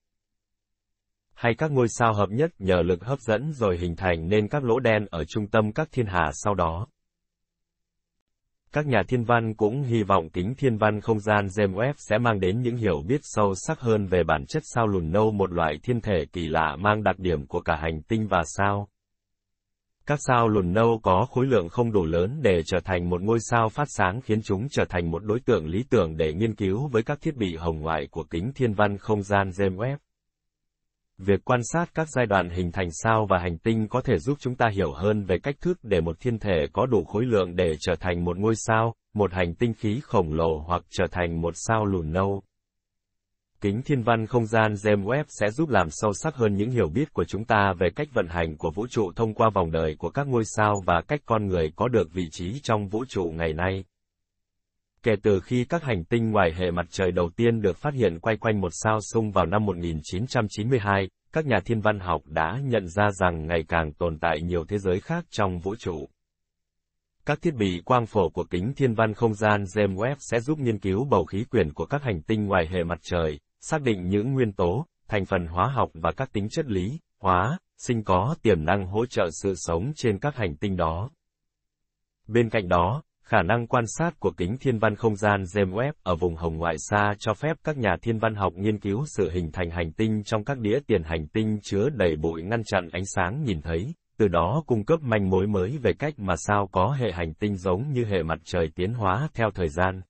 Hay 1.33 1.55
các 1.57 1.71
ngôi 1.71 1.87
sao 1.89 2.13
hợp 2.13 2.29
nhất 2.29 2.51
nhờ 2.59 2.81
lực 2.81 3.03
hấp 3.03 3.19
dẫn 3.19 3.53
rồi 3.53 3.77
hình 3.77 3.95
thành 3.95 4.29
nên 4.29 4.47
các 4.47 4.63
lỗ 4.63 4.79
đen 4.79 5.05
ở 5.09 5.23
trung 5.25 5.47
tâm 5.47 5.71
các 5.71 5.87
thiên 5.91 6.05
hà 6.05 6.31
sau 6.33 6.55
đó? 6.55 6.87
Các 8.73 8.87
nhà 8.87 9.01
thiên 9.07 9.23
văn 9.23 9.53
cũng 9.53 9.83
hy 9.83 10.03
vọng 10.03 10.29
kính 10.29 10.53
thiên 10.57 10.77
văn 10.77 11.01
không 11.01 11.19
gian 11.19 11.45
James 11.45 11.73
Webb 11.73 11.93
sẽ 11.97 12.17
mang 12.17 12.39
đến 12.39 12.61
những 12.61 12.77
hiểu 12.77 13.03
biết 13.07 13.19
sâu 13.23 13.53
sắc 13.55 13.79
hơn 13.79 14.05
về 14.05 14.23
bản 14.23 14.45
chất 14.45 14.63
sao 14.65 14.87
lùn 14.87 15.11
nâu, 15.11 15.31
một 15.31 15.51
loại 15.51 15.79
thiên 15.83 16.01
thể 16.01 16.25
kỳ 16.33 16.47
lạ 16.47 16.75
mang 16.75 17.03
đặc 17.03 17.19
điểm 17.19 17.47
của 17.47 17.61
cả 17.61 17.75
hành 17.75 18.01
tinh 18.01 18.27
và 18.27 18.43
sao. 18.45 18.87
Các 20.05 20.19
sao 20.27 20.47
lùn 20.47 20.73
nâu 20.73 20.99
có 21.03 21.27
khối 21.31 21.45
lượng 21.45 21.69
không 21.69 21.91
đủ 21.91 22.05
lớn 22.05 22.39
để 22.41 22.61
trở 22.65 22.79
thành 22.79 23.09
một 23.09 23.21
ngôi 23.21 23.39
sao 23.39 23.69
phát 23.69 23.87
sáng 23.87 24.21
khiến 24.21 24.41
chúng 24.41 24.67
trở 24.71 24.85
thành 24.85 25.11
một 25.11 25.23
đối 25.23 25.39
tượng 25.39 25.67
lý 25.67 25.83
tưởng 25.89 26.17
để 26.17 26.33
nghiên 26.33 26.55
cứu 26.55 26.87
với 26.87 27.03
các 27.03 27.21
thiết 27.21 27.35
bị 27.35 27.55
hồng 27.55 27.81
ngoại 27.81 28.07
của 28.11 28.23
kính 28.23 28.51
thiên 28.55 28.73
văn 28.73 28.97
không 28.97 29.23
gian 29.23 29.49
James 29.49 29.75
Webb. 29.75 29.97
Việc 31.17 31.45
quan 31.45 31.59
sát 31.63 31.85
các 31.93 32.07
giai 32.09 32.25
đoạn 32.25 32.49
hình 32.49 32.71
thành 32.71 32.89
sao 32.91 33.25
và 33.29 33.39
hành 33.39 33.57
tinh 33.57 33.87
có 33.87 34.01
thể 34.01 34.17
giúp 34.17 34.37
chúng 34.39 34.55
ta 34.55 34.69
hiểu 34.73 34.91
hơn 34.91 35.23
về 35.23 35.37
cách 35.43 35.55
thức 35.61 35.79
để 35.83 36.01
một 36.01 36.19
thiên 36.19 36.39
thể 36.39 36.67
có 36.73 36.85
đủ 36.85 37.03
khối 37.03 37.25
lượng 37.25 37.55
để 37.55 37.75
trở 37.79 37.95
thành 37.99 38.25
một 38.25 38.37
ngôi 38.37 38.53
sao, 38.55 38.95
một 39.13 39.33
hành 39.33 39.55
tinh 39.55 39.73
khí 39.73 39.99
khổng 40.03 40.33
lồ 40.33 40.59
hoặc 40.59 40.83
trở 40.89 41.07
thành 41.11 41.41
một 41.41 41.53
sao 41.55 41.85
lùn 41.85 42.11
nâu. 42.13 42.43
Kính 43.61 43.81
thiên 43.85 44.03
văn 44.03 44.25
không 44.25 44.45
gian 44.45 44.73
James 44.73 45.03
Webb 45.03 45.23
sẽ 45.27 45.49
giúp 45.51 45.69
làm 45.69 45.87
sâu 45.89 46.13
sắc 46.13 46.35
hơn 46.35 46.55
những 46.55 46.71
hiểu 46.71 46.89
biết 46.89 47.13
của 47.13 47.23
chúng 47.23 47.45
ta 47.45 47.73
về 47.79 47.89
cách 47.95 48.07
vận 48.13 48.27
hành 48.27 48.57
của 48.57 48.71
vũ 48.71 48.87
trụ 48.87 49.11
thông 49.15 49.33
qua 49.33 49.49
vòng 49.49 49.71
đời 49.71 49.95
của 49.99 50.09
các 50.09 50.27
ngôi 50.27 50.43
sao 50.45 50.83
và 50.85 51.01
cách 51.07 51.21
con 51.25 51.47
người 51.47 51.71
có 51.75 51.87
được 51.87 52.13
vị 52.13 52.29
trí 52.31 52.59
trong 52.63 52.87
vũ 52.87 53.05
trụ 53.09 53.23
ngày 53.35 53.53
nay. 53.53 53.83
Kể 55.03 55.15
từ 55.23 55.39
khi 55.39 55.65
các 55.65 55.83
hành 55.83 56.03
tinh 56.03 56.31
ngoài 56.31 56.53
hệ 56.57 56.71
mặt 56.71 56.85
trời 56.89 57.11
đầu 57.11 57.29
tiên 57.35 57.61
được 57.61 57.77
phát 57.77 57.93
hiện 57.93 58.19
quay 58.19 58.37
quanh 58.37 58.61
một 58.61 58.71
sao 58.71 58.99
sung 59.01 59.31
vào 59.31 59.45
năm 59.45 59.65
1992, 59.65 61.09
các 61.33 61.45
nhà 61.45 61.59
thiên 61.65 61.81
văn 61.81 61.99
học 61.99 62.21
đã 62.25 62.59
nhận 62.63 62.87
ra 62.87 63.11
rằng 63.11 63.47
ngày 63.47 63.63
càng 63.67 63.93
tồn 63.93 64.19
tại 64.19 64.41
nhiều 64.41 64.65
thế 64.67 64.77
giới 64.77 64.99
khác 64.99 65.25
trong 65.29 65.59
vũ 65.59 65.75
trụ. 65.75 66.09
Các 67.25 67.41
thiết 67.41 67.55
bị 67.55 67.81
quang 67.85 68.05
phổ 68.05 68.29
của 68.29 68.43
kính 68.43 68.73
thiên 68.75 68.93
văn 68.93 69.13
không 69.13 69.33
gian 69.33 69.63
James 69.63 69.95
Webb 69.95 70.15
sẽ 70.19 70.39
giúp 70.39 70.59
nghiên 70.59 70.79
cứu 70.79 71.05
bầu 71.05 71.25
khí 71.25 71.43
quyển 71.43 71.73
của 71.73 71.85
các 71.85 72.03
hành 72.03 72.21
tinh 72.21 72.45
ngoài 72.45 72.67
hệ 72.67 72.83
mặt 72.83 72.99
trời, 73.01 73.39
xác 73.59 73.81
định 73.81 74.09
những 74.09 74.33
nguyên 74.33 74.53
tố, 74.53 74.85
thành 75.07 75.25
phần 75.25 75.47
hóa 75.47 75.67
học 75.67 75.89
và 75.93 76.11
các 76.11 76.33
tính 76.33 76.49
chất 76.49 76.65
lý, 76.65 76.99
hóa, 77.19 77.59
sinh 77.77 78.03
có 78.03 78.35
tiềm 78.41 78.65
năng 78.65 78.87
hỗ 78.87 79.05
trợ 79.05 79.29
sự 79.31 79.53
sống 79.55 79.91
trên 79.95 80.19
các 80.19 80.35
hành 80.35 80.55
tinh 80.55 80.75
đó. 80.75 81.09
Bên 82.27 82.49
cạnh 82.49 82.67
đó, 82.67 83.03
khả 83.27 83.41
năng 83.41 83.67
quan 83.67 83.83
sát 83.87 84.19
của 84.19 84.31
kính 84.37 84.57
thiên 84.57 84.79
văn 84.79 84.95
không 84.95 85.15
gian 85.15 85.43
James 85.43 85.73
Webb 85.73 85.91
ở 86.03 86.15
vùng 86.15 86.35
hồng 86.35 86.57
ngoại 86.57 86.75
xa 86.77 87.13
cho 87.19 87.33
phép 87.33 87.57
các 87.63 87.77
nhà 87.77 87.95
thiên 88.01 88.19
văn 88.19 88.35
học 88.35 88.53
nghiên 88.55 88.79
cứu 88.79 89.05
sự 89.07 89.29
hình 89.29 89.51
thành 89.51 89.69
hành 89.69 89.91
tinh 89.91 90.23
trong 90.23 90.43
các 90.43 90.59
đĩa 90.59 90.79
tiền 90.87 91.03
hành 91.03 91.27
tinh 91.27 91.59
chứa 91.63 91.89
đầy 91.89 92.15
bụi 92.15 92.43
ngăn 92.43 92.63
chặn 92.63 92.89
ánh 92.91 93.05
sáng 93.05 93.43
nhìn 93.43 93.61
thấy, 93.61 93.93
từ 94.17 94.27
đó 94.27 94.63
cung 94.67 94.85
cấp 94.85 94.99
manh 95.01 95.29
mối 95.29 95.47
mới 95.47 95.77
về 95.77 95.93
cách 95.99 96.13
mà 96.17 96.35
sao 96.37 96.69
có 96.71 96.95
hệ 96.99 97.11
hành 97.11 97.33
tinh 97.33 97.57
giống 97.57 97.91
như 97.91 98.05
hệ 98.05 98.23
mặt 98.23 98.39
trời 98.43 98.69
tiến 98.75 98.93
hóa 98.93 99.29
theo 99.33 99.51
thời 99.55 99.69
gian. 99.69 100.01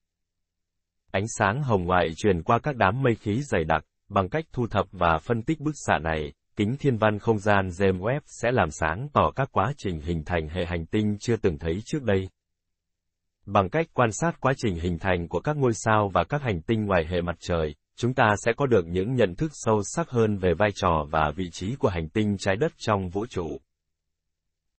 Ánh 1.11 1.25
sáng 1.37 1.63
hồng 1.63 1.85
ngoại 1.85 2.09
truyền 2.17 2.43
qua 2.43 2.59
các 2.59 2.75
đám 2.75 3.01
mây 3.03 3.15
khí 3.15 3.41
dày 3.41 3.63
đặc, 3.63 3.83
bằng 4.09 4.29
cách 4.29 4.45
thu 4.53 4.67
thập 4.67 4.85
và 4.91 5.17
phân 5.17 5.41
tích 5.41 5.59
bức 5.59 5.73
xạ 5.75 5.97
này, 5.97 6.33
kính 6.55 6.75
thiên 6.79 6.97
văn 6.97 7.19
không 7.19 7.39
gian 7.39 7.67
James 7.67 7.99
Webb 7.99 8.21
sẽ 8.25 8.51
làm 8.51 8.71
sáng 8.71 9.07
tỏ 9.13 9.31
các 9.35 9.49
quá 9.51 9.73
trình 9.77 10.01
hình 10.01 10.23
thành 10.25 10.49
hệ 10.49 10.65
hành 10.65 10.85
tinh 10.85 11.17
chưa 11.19 11.35
từng 11.35 11.57
thấy 11.57 11.81
trước 11.85 12.03
đây. 12.03 12.27
Bằng 13.47 13.69
cách 13.69 13.87
quan 13.93 14.11
sát 14.11 14.31
quá 14.39 14.53
trình 14.57 14.75
hình 14.75 14.99
thành 14.99 15.27
của 15.27 15.39
các 15.39 15.57
ngôi 15.57 15.73
sao 15.73 16.09
và 16.13 16.23
các 16.23 16.41
hành 16.41 16.61
tinh 16.61 16.85
ngoài 16.85 17.05
hệ 17.09 17.21
mặt 17.21 17.35
trời, 17.39 17.75
chúng 17.97 18.13
ta 18.13 18.35
sẽ 18.45 18.53
có 18.57 18.65
được 18.65 18.85
những 18.87 19.15
nhận 19.15 19.35
thức 19.35 19.51
sâu 19.53 19.81
sắc 19.83 20.09
hơn 20.09 20.37
về 20.37 20.53
vai 20.53 20.69
trò 20.75 21.05
và 21.11 21.31
vị 21.35 21.49
trí 21.51 21.75
của 21.75 21.89
hành 21.89 22.09
tinh 22.09 22.37
trái 22.39 22.55
đất 22.55 22.71
trong 22.77 23.09
vũ 23.09 23.25
trụ. 23.25 23.47